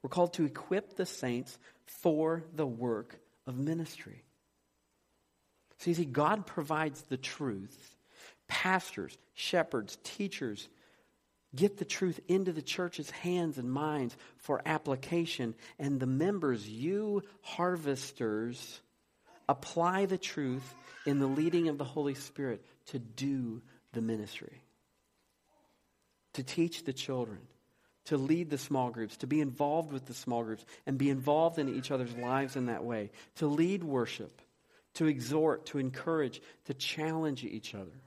[0.01, 4.23] We're called to equip the saints for the work of ministry.
[5.79, 7.97] So, you see, God provides the truth.
[8.47, 10.69] Pastors, shepherds, teachers,
[11.55, 15.55] get the truth into the church's hands and minds for application.
[15.79, 18.81] And the members, you harvesters,
[19.47, 20.73] apply the truth
[21.05, 23.61] in the leading of the Holy Spirit to do
[23.91, 24.61] the ministry,
[26.33, 27.39] to teach the children,
[28.05, 31.59] to lead the small groups, to be involved with the small groups, and be involved
[31.59, 34.41] in each other's lives in that way, to lead worship,
[34.95, 38.01] to exhort, to encourage, to challenge each other,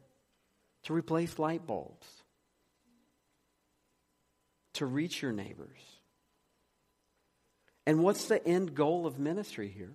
[0.85, 2.07] to replace light bulbs,
[4.77, 5.79] to reach your neighbors.
[7.87, 9.95] And what's the end goal of ministry here?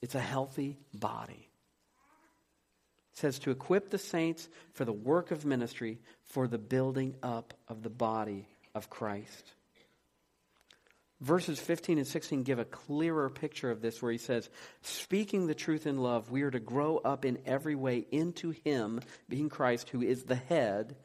[0.00, 1.48] It's a healthy body.
[3.12, 7.52] It says to equip the saints for the work of ministry, for the building up
[7.68, 9.52] of the body of Christ.
[11.20, 14.48] Verses 15 and 16 give a clearer picture of this, where he says,
[14.80, 19.00] Speaking the truth in love, we are to grow up in every way into Him,
[19.28, 20.96] being Christ, who is the head,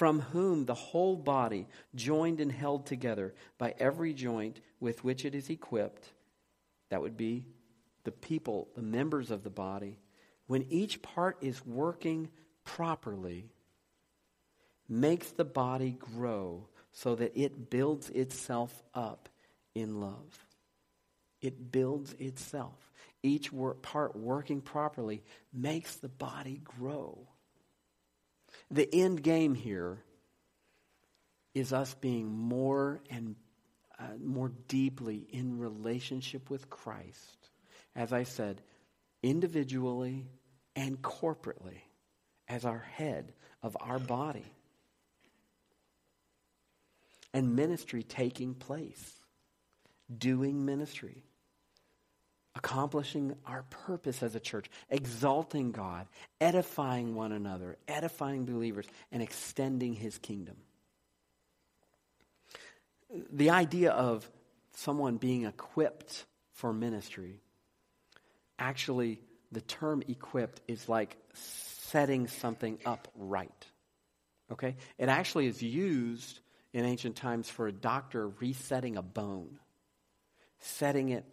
[0.00, 5.34] from whom the whole body, joined and held together by every joint with which it
[5.34, 6.08] is equipped,
[6.88, 7.44] that would be
[8.04, 9.98] the people, the members of the body,
[10.46, 12.30] when each part is working
[12.64, 13.50] properly,
[14.88, 19.28] makes the body grow so that it builds itself up
[19.74, 20.46] in love.
[21.42, 22.90] It builds itself.
[23.22, 23.50] Each
[23.82, 27.18] part working properly makes the body grow.
[28.70, 29.98] The end game here
[31.54, 33.34] is us being more and
[33.98, 37.48] uh, more deeply in relationship with Christ.
[37.96, 38.62] As I said,
[39.22, 40.26] individually
[40.76, 41.80] and corporately
[42.48, 44.46] as our head of our body
[47.32, 49.14] and ministry taking place,
[50.16, 51.24] doing ministry,
[52.62, 56.06] accomplishing our purpose as a church, exalting God,
[56.42, 60.56] edifying one another, edifying believers, and extending his kingdom.
[63.32, 64.28] The idea of
[64.74, 67.40] someone being equipped for ministry,
[68.58, 69.20] actually,
[69.50, 73.66] the term equipped is like setting something up right.
[74.52, 74.76] Okay?
[74.98, 76.40] It actually is used
[76.74, 79.58] in ancient times for a doctor resetting a bone,
[80.58, 81.24] setting it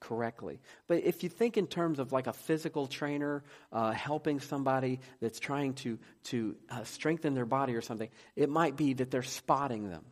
[0.00, 0.60] correctly.
[0.86, 5.40] But if you think in terms of like a physical trainer uh, helping somebody that's
[5.40, 9.88] trying to, to uh, strengthen their body or something, it might be that they're spotting
[9.88, 10.04] them.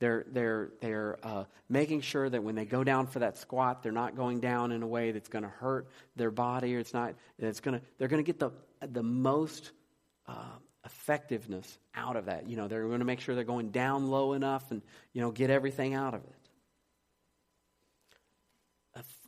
[0.00, 3.92] They're, they're, they're uh, making sure that when they go down for that squat, they're
[3.92, 7.14] not going down in a way that's going to hurt their body or it's not,
[7.38, 8.50] it's to, they're going to get the,
[8.86, 9.70] the most
[10.26, 10.34] uh,
[10.84, 12.48] effectiveness out of that.
[12.48, 14.82] You know, they're going to make sure they're going down low enough and,
[15.12, 16.43] you know, get everything out of it.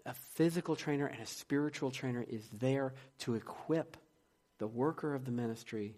[0.07, 3.97] A, physical trainer and a spiritual trainer is there to equip
[4.59, 5.97] the worker of the ministry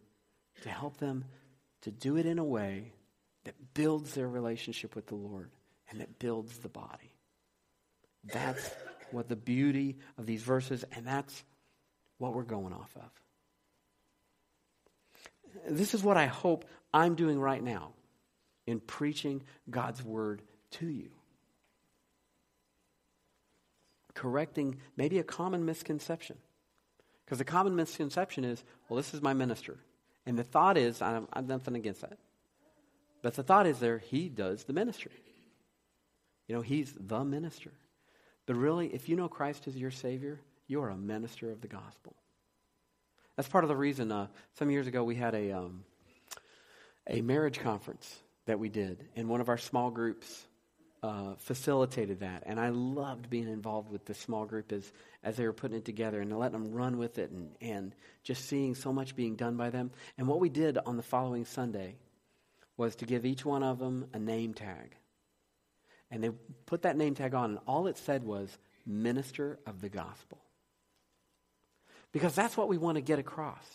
[0.63, 1.25] to help them
[1.83, 2.93] to do it in a way
[3.45, 5.51] that builds their relationship with the Lord
[5.91, 7.13] and that builds the body.
[8.25, 8.71] That's
[9.11, 11.45] what the beauty of these verses, and that's
[12.19, 13.11] what we're going off of.
[15.71, 17.93] This is what I hope I'm doing right now
[18.67, 20.43] in preaching God's word
[20.73, 21.11] to you.
[24.19, 26.37] Correcting maybe a common misconception.
[27.25, 29.77] Because the common misconception is, well, this is my minister.
[30.27, 32.19] And the thought is, I'm, nothing against that.
[33.23, 35.13] But the thought is there, he does the ministry.
[36.49, 37.71] You know, he's the minister.
[38.47, 41.69] But really, if you know Christ as your Savior, you are a minister of the
[41.69, 42.17] gospel.
[43.37, 44.11] That's part of the reason.
[44.11, 45.85] Uh, some years ago, we had a um,
[47.07, 50.45] a marriage conference that we did, and one of our small groups
[51.03, 52.43] uh, facilitated that.
[52.47, 54.91] And I loved being involved with the small group as
[55.23, 58.47] as they were putting it together and letting them run with it, and and just
[58.47, 59.91] seeing so much being done by them.
[60.17, 61.97] And what we did on the following Sunday
[62.77, 64.95] was to give each one of them a name tag.
[66.11, 66.31] And they
[66.67, 68.57] put that name tag on, and all it said was
[68.87, 70.39] minister of the gospel.
[72.13, 73.67] Because that's what we want to get across.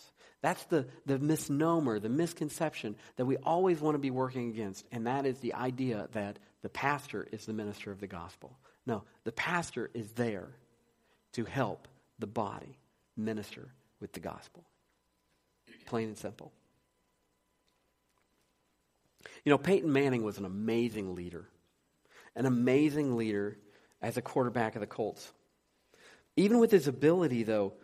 [0.42, 5.06] That's the, the misnomer, the misconception that we always want to be working against, and
[5.06, 8.56] that is the idea that the pastor is the minister of the gospel.
[8.86, 10.48] No, the pastor is there
[11.34, 11.86] to help
[12.18, 12.78] the body
[13.18, 13.68] minister
[14.00, 14.64] with the gospel.
[15.84, 16.52] Plain and simple.
[19.44, 21.44] You know, Peyton Manning was an amazing leader,
[22.34, 23.58] an amazing leader
[24.00, 25.30] as a quarterback of the Colts.
[26.34, 27.74] Even with his ability, though,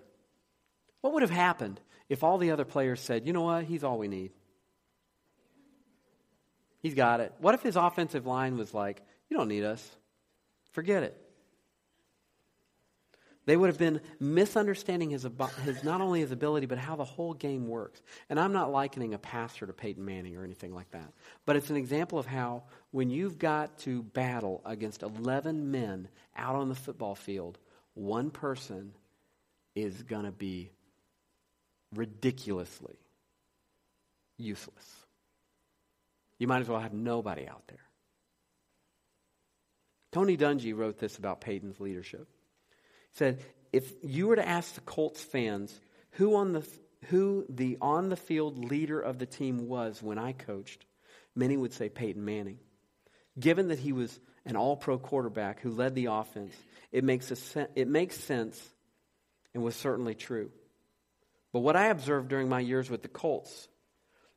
[1.02, 3.98] what would have happened if all the other players said, you know what, he's all
[3.98, 4.32] we need?
[6.80, 7.32] He's got it.
[7.38, 9.86] What if his offensive line was like, you don't need us?
[10.72, 11.16] Forget it.
[13.46, 15.26] They would have been misunderstanding his,
[15.64, 18.00] his, not only his ability, but how the whole game works.
[18.28, 21.12] And I'm not likening a pastor to Peyton Manning or anything like that.
[21.46, 26.54] But it's an example of how when you've got to battle against 11 men out
[26.54, 27.58] on the football field,
[27.94, 28.92] one person
[29.74, 30.70] is going to be
[31.94, 32.98] ridiculously
[34.36, 34.99] useless.
[36.40, 37.78] You might as well have nobody out there.
[40.10, 42.26] Tony Dungy wrote this about Peyton's leadership.
[43.12, 43.40] He said,
[43.72, 45.78] if you were to ask the Colts fans
[46.12, 46.66] who on the
[47.06, 50.84] who the on the field leader of the team was when I coached,
[51.36, 52.58] many would say Peyton Manning.
[53.38, 56.54] Given that he was an all-pro quarterback who led the offense,
[56.90, 58.60] it makes a, it makes sense
[59.54, 60.50] and was certainly true.
[61.52, 63.68] But what I observed during my years with the Colts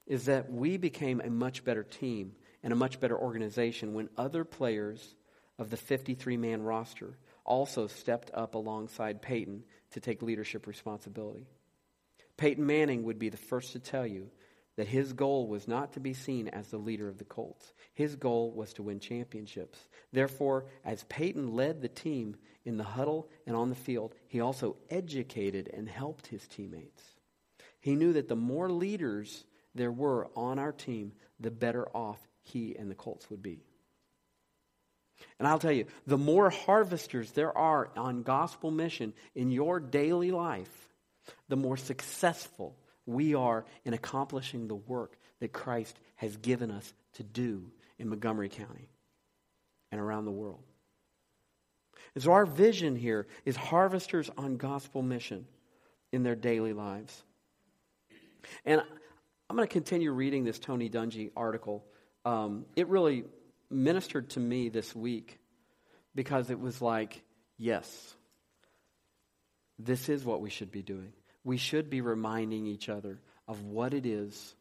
[0.06, 2.34] is that we became a much better team
[2.64, 5.16] and a much better organization when other players
[5.58, 11.48] of the 53 man roster also stepped up alongside Peyton to take leadership responsibility.
[12.38, 14.30] Peyton Manning would be the first to tell you
[14.76, 17.74] that his goal was not to be seen as the leader of the Colts.
[17.94, 19.78] His goal was to win championships.
[20.12, 24.78] Therefore, as Peyton led the team in the huddle and on the field, he also
[24.90, 27.04] educated and helped his teammates.
[27.80, 29.44] He knew that the more leaders
[29.76, 33.64] there were on our team, the better off he and the Colts would be.
[35.40, 40.32] And I'll tell you, the more harvesters there are on gospel mission in your daily
[40.32, 40.90] life,
[41.48, 47.24] the more successful we are in accomplishing the work that Christ has given us to
[47.24, 48.90] do in Montgomery County
[49.92, 50.64] and around the world.
[52.16, 55.46] And so, our vision here is harvesters on gospel mission
[56.12, 57.24] in their daily lives.
[58.66, 58.84] And
[59.54, 61.86] I'm going to continue reading this Tony Dungy article.
[62.26, 63.24] Um, it really
[63.70, 65.38] ministered to me this week
[66.16, 67.22] because it was like,
[67.60, 68.16] yes,
[69.78, 71.14] this is what we should be doing.
[71.44, 74.56] We should be reminding each other of what it is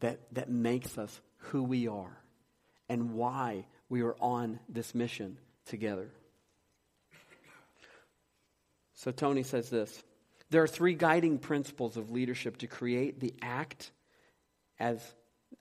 [0.00, 2.18] that, that makes us who we are
[2.88, 6.10] and why we are on this mission together.
[8.94, 10.02] So Tony says this
[10.50, 13.90] There are three guiding principles of leadership to create the act
[14.78, 15.00] as,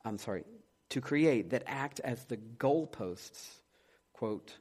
[0.06, 0.46] I'm sorry,
[0.90, 3.46] to create that act as the goalposts,
[4.14, 4.58] quote,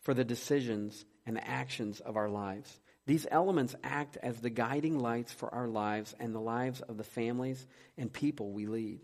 [0.00, 2.80] for the decisions and actions of our lives.
[3.06, 7.04] These elements act as the guiding lights for our lives and the lives of the
[7.04, 9.00] families and people we lead.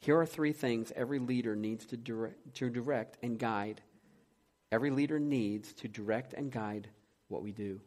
[0.00, 3.80] Here are three things every leader needs to direct, to direct and guide.
[4.72, 6.88] Every leader needs to direct and guide
[7.28, 7.80] what we do.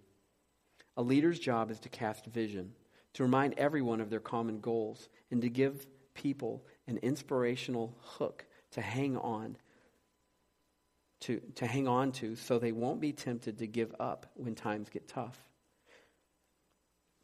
[0.98, 2.74] A leader's job is to cast vision,
[3.14, 8.82] to remind everyone of their common goals, and to give people an inspirational hook to
[8.82, 9.58] hang on
[11.22, 14.90] to, to hang on to so they won't be tempted to give up when times
[14.90, 15.38] get tough.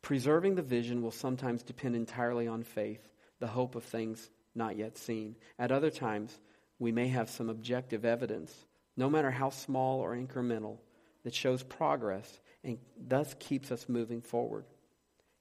[0.02, 3.08] Preserving the vision will sometimes depend entirely on faith,
[3.40, 5.36] the hope of things not yet seen.
[5.60, 6.38] At other times,
[6.80, 8.54] we may have some objective evidence,
[8.98, 10.80] no matter how small or incremental,
[11.24, 14.66] that shows progress and thus keeps us moving forward.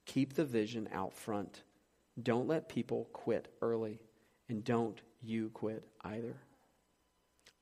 [0.07, 1.63] Keep the vision out front.
[2.21, 4.01] Don't let people quit early,
[4.49, 6.37] and don't you quit either.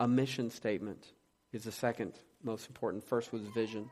[0.00, 1.12] A mission statement
[1.52, 3.04] is the second most important.
[3.04, 3.90] First was vision.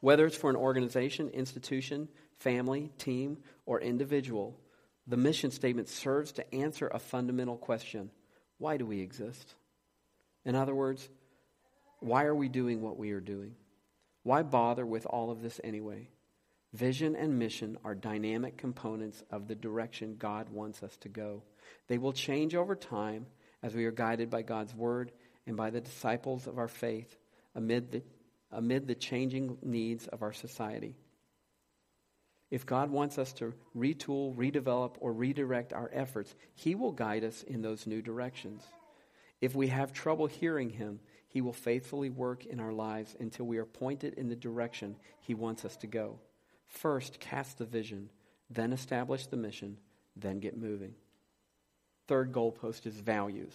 [0.00, 4.58] Whether it's for an organization, institution, family, team, or individual,
[5.06, 8.10] the mission statement serves to answer a fundamental question
[8.58, 9.54] why do we exist?
[10.46, 11.06] In other words,
[12.00, 13.54] why are we doing what we are doing?
[14.26, 16.08] Why bother with all of this anyway?
[16.72, 21.44] Vision and mission are dynamic components of the direction God wants us to go.
[21.86, 23.26] They will change over time
[23.62, 25.12] as we are guided by God's word
[25.46, 27.16] and by the disciples of our faith
[27.54, 28.02] amid the,
[28.50, 30.96] amid the changing needs of our society.
[32.50, 37.44] If God wants us to retool, redevelop, or redirect our efforts, He will guide us
[37.44, 38.64] in those new directions.
[39.40, 40.98] If we have trouble hearing Him,
[41.36, 45.34] He will faithfully work in our lives until we are pointed in the direction He
[45.34, 46.18] wants us to go.
[46.66, 48.08] First, cast the vision,
[48.48, 49.76] then establish the mission,
[50.16, 50.94] then get moving.
[52.08, 53.52] Third goalpost is values.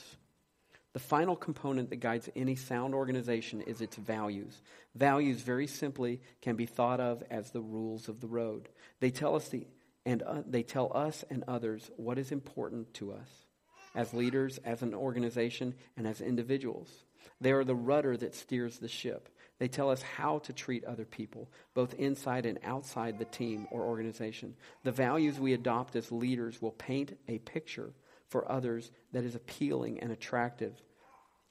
[0.93, 4.61] The final component that guides any sound organization is its values.
[4.93, 8.69] Values, very simply, can be thought of as the rules of the road.
[8.99, 9.65] They tell us the,
[10.05, 13.47] and uh, they tell us and others what is important to us
[13.95, 17.05] as leaders, as an organization, and as individuals.
[17.39, 19.29] They are the rudder that steers the ship.
[19.59, 23.83] They tell us how to treat other people, both inside and outside the team or
[23.83, 24.55] organization.
[24.83, 27.93] The values we adopt as leaders will paint a picture
[28.27, 30.73] for others that is appealing and attractive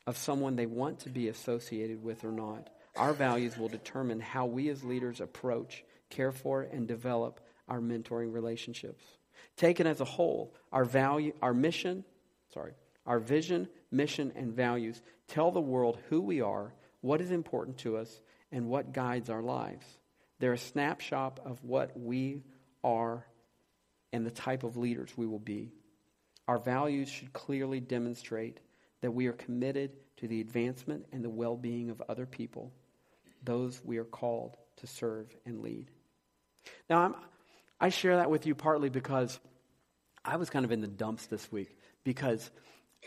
[0.07, 2.69] of someone they want to be associated with or not.
[2.97, 8.33] Our values will determine how we as leaders approach, care for, and develop our mentoring
[8.33, 9.05] relationships.
[9.57, 12.05] Taken as a whole, our value, our mission,
[12.53, 12.73] sorry,
[13.11, 17.97] our vision, mission, and values tell the world who we are what is important to
[17.97, 18.21] us,
[18.53, 19.85] and what guides our lives.
[20.39, 22.45] They're a snapshot of what we
[22.85, 23.27] are
[24.13, 25.73] and the type of leaders we will be.
[26.47, 28.61] our values should clearly demonstrate
[29.03, 32.73] that we are committed to the advancement and the well being of other people,
[33.43, 35.91] those we are called to serve and lead.
[36.89, 37.15] Now, I'm,
[37.81, 39.41] I share that with you partly because
[40.25, 42.51] I was kind of in the dumps this week because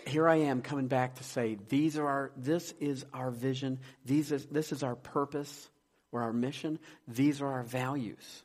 [0.08, 4.32] here I am coming back to say these are our this is our vision, these
[4.32, 5.70] is, this is our purpose
[6.12, 8.44] or our mission, these are our values.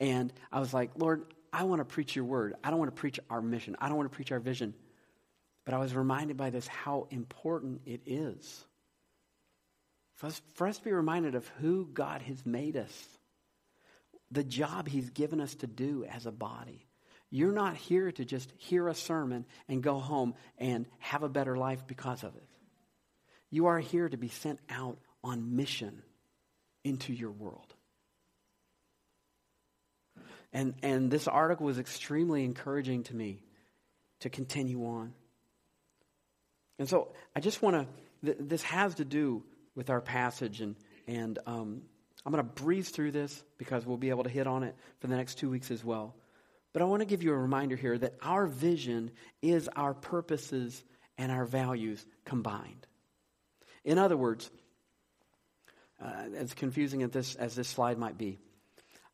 [0.00, 2.54] And I was like, Lord, I want to preach your word.
[2.62, 3.76] I don't want to preach our mission.
[3.80, 4.74] I don't want to preach our vision.
[5.64, 8.64] But I was reminded by this how important it is
[10.18, 13.06] for us, for us to be reminded of who God has made us,
[14.30, 16.87] the job He's given us to do as a body.
[17.30, 21.56] You're not here to just hear a sermon and go home and have a better
[21.56, 22.46] life because of it.
[23.50, 26.02] You are here to be sent out on mission
[26.84, 27.74] into your world.
[30.52, 33.42] And, and this article was extremely encouraging to me
[34.20, 35.12] to continue on.
[36.78, 37.86] And so I just want to,
[38.24, 39.42] th- this has to do
[39.74, 40.76] with our passage, and,
[41.06, 41.82] and um,
[42.24, 45.06] I'm going to breeze through this because we'll be able to hit on it for
[45.06, 46.14] the next two weeks as well.
[46.78, 49.10] But I want to give you a reminder here that our vision
[49.42, 50.80] is our purposes
[51.16, 52.86] and our values combined.
[53.84, 54.48] In other words,
[56.00, 58.38] uh, as confusing as this, as this slide might be,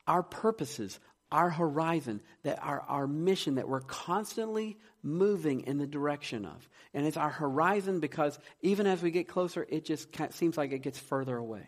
[0.06, 1.00] our purposes,
[1.32, 6.68] our horizon, that our, our mission that we're constantly moving in the direction of.
[6.92, 10.80] And it's our horizon because even as we get closer, it just seems like it
[10.80, 11.64] gets further away.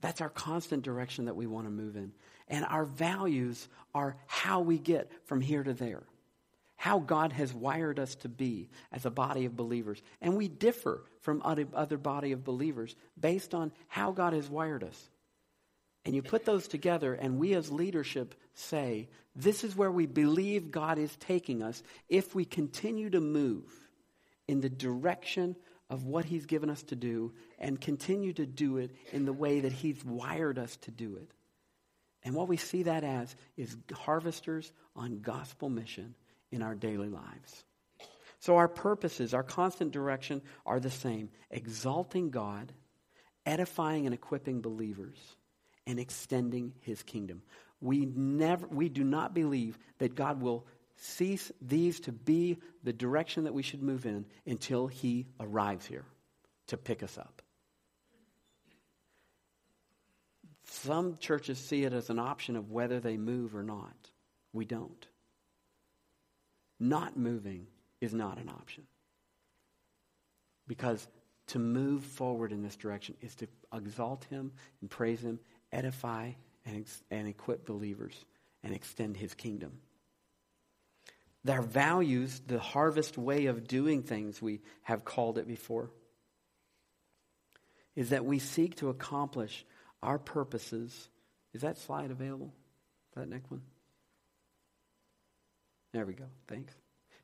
[0.00, 2.12] That's our constant direction that we want to move in.
[2.48, 6.04] And our values are how we get from here to there,
[6.76, 10.00] how God has wired us to be as a body of believers.
[10.20, 15.10] And we differ from other, body of believers based on how God has wired us.
[16.04, 20.70] And you put those together, and we as leadership say, this is where we believe
[20.70, 23.64] God is taking us if we continue to move
[24.46, 25.56] in the direction
[25.90, 29.60] of what He's given us to do and continue to do it in the way
[29.60, 31.28] that He's wired us to do it.
[32.26, 36.16] And what we see that as is harvesters on gospel mission
[36.50, 37.64] in our daily lives.
[38.40, 42.72] So our purposes, our constant direction are the same exalting God,
[43.46, 45.16] edifying and equipping believers,
[45.86, 47.42] and extending His kingdom.
[47.80, 50.66] We, never, we do not believe that God will
[50.96, 56.06] cease these to be the direction that we should move in until he arrives here
[56.66, 57.42] to pick us up.
[60.82, 64.10] Some churches see it as an option of whether they move or not.
[64.52, 65.06] We don't.
[66.78, 67.66] Not moving
[68.00, 68.84] is not an option.
[70.68, 71.06] Because
[71.48, 75.40] to move forward in this direction is to exalt him and praise him,
[75.72, 76.32] edify
[76.66, 78.24] and, and equip believers,
[78.62, 79.72] and extend his kingdom.
[81.42, 85.90] Their values, the harvest way of doing things, we have called it before,
[87.94, 89.64] is that we seek to accomplish
[90.02, 91.08] our purposes.
[91.54, 92.52] Is that slide available?
[93.14, 93.62] That next one?
[95.92, 96.26] There we go.
[96.48, 96.74] Thanks.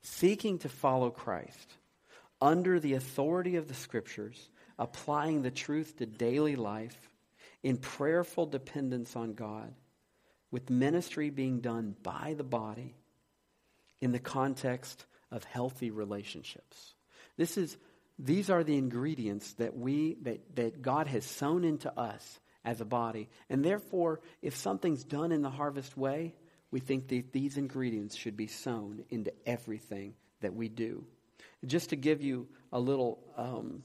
[0.03, 1.77] Seeking to follow Christ
[2.41, 4.49] under the authority of the Scriptures,
[4.79, 7.11] applying the truth to daily life
[7.62, 9.73] in prayerful dependence on God,
[10.51, 12.95] with ministry being done by the body
[14.01, 16.95] in the context of healthy relationships.
[17.37, 17.77] This is,
[18.18, 22.85] these are the ingredients that, we, that, that God has sown into us as a
[22.85, 23.29] body.
[23.51, 26.35] And therefore, if something's done in the harvest way,
[26.71, 31.05] we think that these ingredients should be sown into everything that we do.
[31.65, 33.83] Just to give you a little um,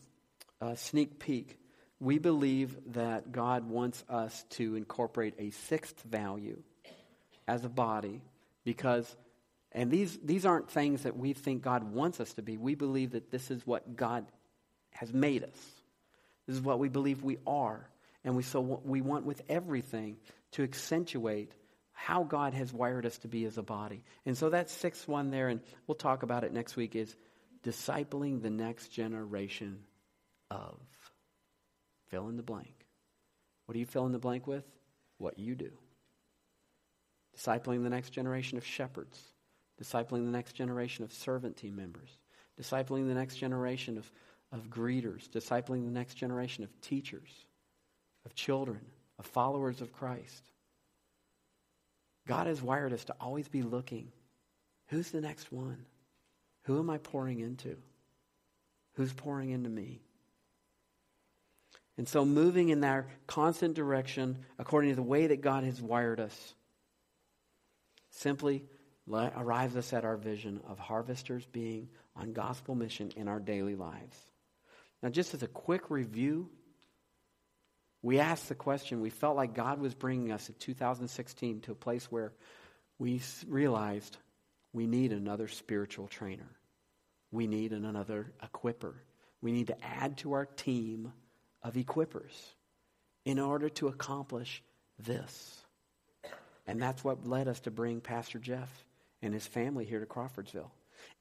[0.76, 1.60] sneak peek,
[2.00, 6.62] we believe that God wants us to incorporate a sixth value
[7.48, 8.22] as a body
[8.64, 9.16] because
[9.72, 12.58] and these, these aren't things that we think God wants us to be.
[12.58, 14.26] We believe that this is what God
[14.92, 15.58] has made us.
[16.48, 17.88] This is what we believe we are.
[18.28, 20.18] And we, so we want with everything
[20.52, 21.54] to accentuate
[21.94, 24.04] how God has wired us to be as a body.
[24.26, 27.16] And so that sixth one there, and we'll talk about it next week, is
[27.64, 29.80] discipling the next generation
[30.52, 30.78] of.
[32.10, 32.86] Fill in the blank.
[33.66, 34.66] What do you fill in the blank with?
[35.18, 35.72] What you do.
[37.38, 39.22] Discipling the next generation of shepherds
[39.82, 42.10] discipling the next generation of servant team members,
[42.60, 44.12] discipling the next generation of,
[44.52, 47.46] of greeters, discipling the next generation of teachers,
[48.28, 48.82] of children,
[49.18, 50.44] of followers of Christ.
[52.28, 54.12] God has wired us to always be looking
[54.88, 55.86] who's the next one?
[56.64, 57.78] Who am I pouring into?
[58.96, 60.02] Who's pouring into me?
[61.98, 66.20] And so, moving in that constant direction according to the way that God has wired
[66.20, 66.54] us,
[68.12, 68.66] simply
[69.10, 74.18] arrives us at our vision of harvesters being on gospel mission in our daily lives.
[75.02, 76.50] Now, just as a quick review,
[78.02, 81.76] we asked the question, we felt like God was bringing us in 2016 to a
[81.76, 82.34] place where
[83.00, 84.18] we realized
[84.74, 86.50] we need another spiritual trainer.
[87.32, 88.95] We need another equipper.
[89.41, 91.12] We need to add to our team
[91.62, 92.54] of equippers
[93.26, 94.64] in order to accomplish
[95.00, 95.62] this.
[96.66, 98.70] And that's what led us to bring Pastor Jeff
[99.22, 100.72] and his family here to Crawfordsville.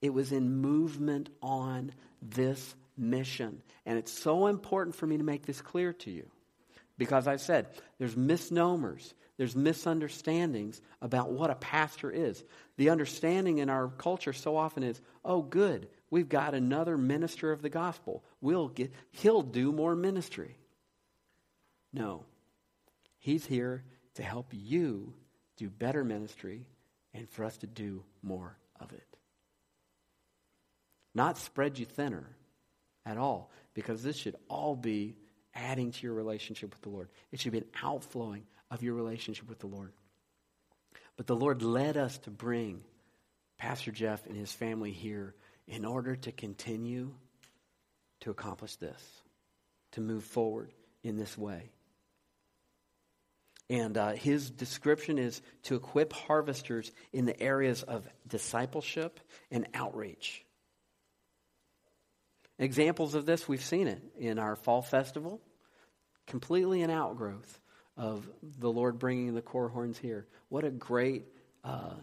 [0.00, 3.62] It was in movement on this mission.
[3.84, 6.30] And it's so important for me to make this clear to you.
[6.98, 7.66] Because I said,
[7.98, 12.42] there's misnomers, there's misunderstandings about what a pastor is.
[12.78, 17.60] The understanding in our culture so often is, oh, good, we've got another minister of
[17.60, 18.24] the gospel.
[18.40, 20.56] We'll get, he'll do more ministry.
[21.92, 22.24] No,
[23.18, 23.84] he's here
[24.14, 25.12] to help you
[25.56, 26.66] do better ministry
[27.12, 29.16] and for us to do more of it.
[31.14, 32.28] Not spread you thinner
[33.06, 35.16] at all, because this should all be
[35.56, 37.08] adding to your relationship with the Lord.
[37.32, 39.92] It should be an outflowing of your relationship with the Lord.
[41.16, 42.82] But the Lord led us to bring
[43.58, 45.34] Pastor Jeff and his family here
[45.66, 47.12] in order to continue
[48.20, 49.02] to accomplish this,
[49.92, 51.70] to move forward in this way.
[53.68, 59.18] And uh, his description is to equip harvesters in the areas of discipleship
[59.50, 60.44] and outreach.
[62.58, 65.40] Examples of this, we've seen it in our fall festival,
[66.26, 67.60] completely an outgrowth
[67.96, 70.26] of the Lord bringing the core horns here.
[70.48, 71.24] What a great
[71.64, 71.94] uh,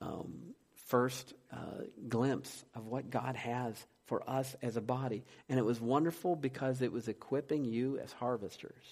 [0.00, 0.54] um,
[0.86, 3.74] first uh, glimpse of what God has
[4.06, 5.24] for us as a body.
[5.48, 8.84] And it was wonderful because it was equipping you as harvesters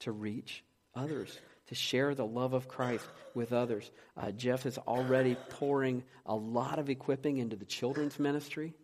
[0.00, 1.38] to reach others,
[1.68, 3.88] to share the love of Christ with others.
[4.16, 8.74] Uh, Jeff is already pouring a lot of equipping into the children's ministry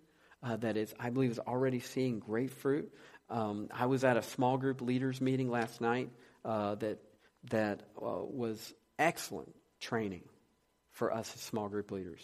[0.42, 2.92] uh, that is, I believe, is already seeing great fruit.
[3.28, 6.10] Um, I was at a small group leaders meeting last night
[6.44, 6.98] uh, that
[7.50, 10.22] that uh, was excellent training
[10.92, 12.20] for us as small group leaders.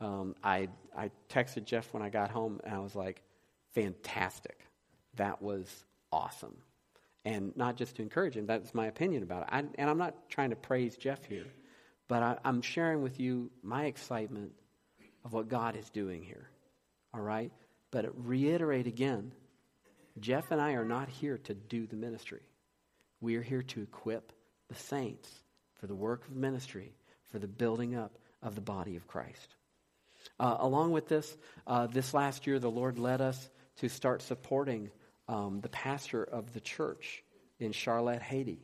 [0.00, 3.22] Um, I I texted Jeff when I got home and I was like,
[3.74, 4.58] "Fantastic!
[5.16, 6.56] That was awesome."
[7.24, 9.48] And not just to encourage him, that's my opinion about it.
[9.50, 11.46] I, and I'm not trying to praise Jeff here,
[12.06, 14.52] but I, I'm sharing with you my excitement
[15.24, 16.50] of what God is doing here.
[17.14, 17.50] All right?
[17.90, 19.32] But reiterate again
[20.20, 22.42] Jeff and I are not here to do the ministry.
[23.20, 24.32] We are here to equip
[24.68, 25.28] the saints
[25.80, 26.92] for the work of ministry,
[27.30, 29.56] for the building up of the body of Christ.
[30.38, 31.36] Uh, along with this,
[31.66, 34.90] uh, this last year, the Lord led us to start supporting
[35.28, 37.22] um, the pastor of the church
[37.58, 38.62] in Charlotte, Haiti.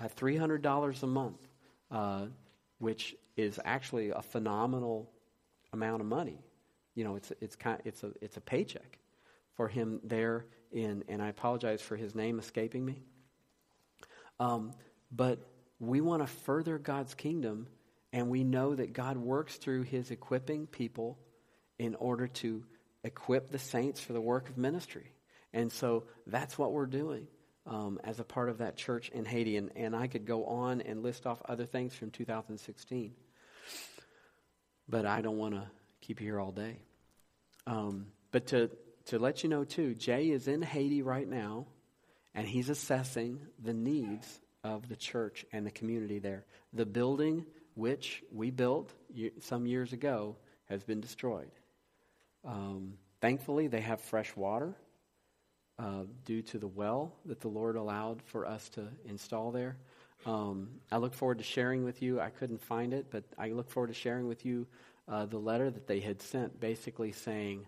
[0.00, 1.46] Uh, $300 a month,
[1.90, 2.26] uh,
[2.78, 5.10] which is actually a phenomenal
[5.72, 6.38] amount of money
[6.94, 8.98] you know, it's, it's, kind it's, a, it's a paycheck
[9.56, 13.02] for him there in, and I apologize for his name escaping me.
[14.40, 14.72] Um,
[15.10, 15.38] but
[15.78, 17.66] we want to further God's kingdom,
[18.12, 21.18] and we know that God works through his equipping people
[21.78, 22.64] in order to
[23.04, 25.12] equip the saints for the work of ministry.
[25.52, 27.26] And so that's what we're doing
[27.66, 29.56] um, as a part of that church in Haiti.
[29.56, 33.12] And, and I could go on and list off other things from 2016.
[34.88, 35.66] But I don't want to
[36.00, 36.78] keep you here all day.
[37.66, 38.70] Um, but to,
[39.06, 41.66] to let you know, too, Jay is in Haiti right now,
[42.34, 46.44] and he's assessing the needs of the church and the community there.
[46.72, 47.44] The building
[47.74, 48.92] which we built
[49.40, 50.36] some years ago
[50.68, 51.50] has been destroyed.
[52.44, 54.74] Um, thankfully, they have fresh water
[55.78, 59.76] uh, due to the well that the Lord allowed for us to install there.
[60.24, 62.20] Um, I look forward to sharing with you.
[62.20, 64.66] I couldn't find it, but I look forward to sharing with you
[65.08, 67.66] uh, the letter that they had sent, basically saying,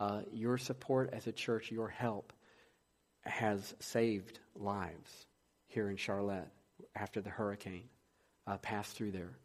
[0.00, 2.32] uh, Your support as a church, your help,
[3.22, 5.26] has saved lives
[5.66, 6.48] here in Charlotte
[6.94, 7.88] after the hurricane
[8.46, 9.38] uh, passed through there.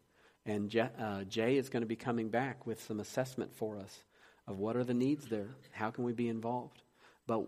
[0.46, 4.04] And uh, Jay is going to be coming back with some assessment for us
[4.48, 6.82] of what are the needs there, how can we be involved.
[7.28, 7.46] But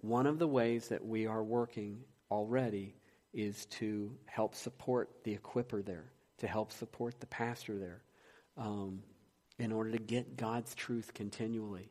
[0.00, 1.98] one of the ways that we are working
[2.30, 2.94] already
[3.32, 6.04] is to help support the equiper there,
[6.38, 8.02] to help support the pastor there,
[8.56, 9.02] um,
[9.58, 11.90] in order to get God's truth continually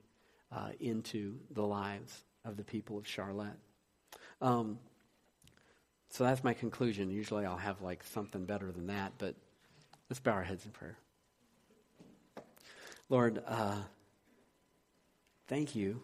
[0.54, 3.58] uh, into the lives of the people of Charlotte.
[4.42, 4.80] Um,
[6.10, 7.10] so that's my conclusion.
[7.10, 9.36] Usually I'll have like something better than that, but
[10.10, 10.98] let's bow our heads in prayer.
[13.10, 13.78] Lord, uh,
[15.48, 16.02] thank you.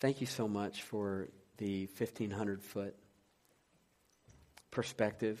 [0.00, 1.28] Thank you so much for
[1.58, 2.96] the 1,500 foot
[4.70, 5.40] perspective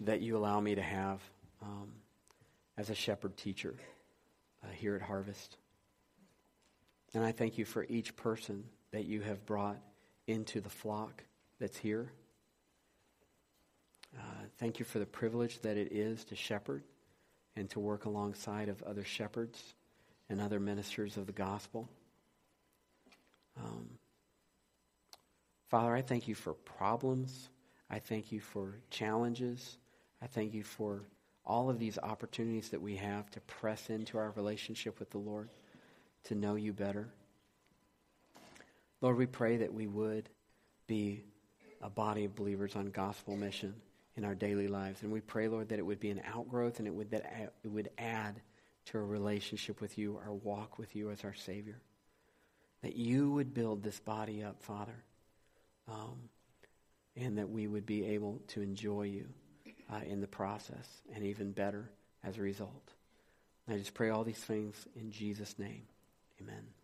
[0.00, 1.20] that you allow me to have.
[1.62, 1.88] Um,
[2.78, 3.74] as a shepherd teacher
[4.62, 5.56] uh, here at Harvest.
[7.16, 9.78] And I thank you for each person that you have brought
[10.26, 11.24] into the flock
[11.58, 12.12] that's here.
[14.14, 16.82] Uh, thank you for the privilege that it is to shepherd
[17.56, 19.74] and to work alongside of other shepherds
[20.28, 21.88] and other ministers of the gospel.
[23.56, 23.88] Um,
[25.70, 27.48] Father, I thank you for problems.
[27.88, 29.78] I thank you for challenges.
[30.20, 31.00] I thank you for
[31.46, 35.48] all of these opportunities that we have to press into our relationship with the Lord,
[36.26, 37.08] to know you better.
[39.00, 40.28] Lord, we pray that we would
[40.86, 41.22] be
[41.82, 43.74] a body of believers on gospel mission
[44.16, 45.02] in our daily lives.
[45.02, 47.68] And we pray, Lord, that it would be an outgrowth and it would, that it
[47.68, 48.40] would add
[48.86, 51.78] to our relationship with you, our walk with you as our Savior.
[52.82, 55.04] That you would build this body up, Father,
[55.88, 56.16] um,
[57.16, 59.26] and that we would be able to enjoy you
[59.92, 61.90] uh, in the process and even better
[62.24, 62.92] as a result.
[63.68, 65.82] I just pray all these things in Jesus' name.
[66.40, 66.75] Amen.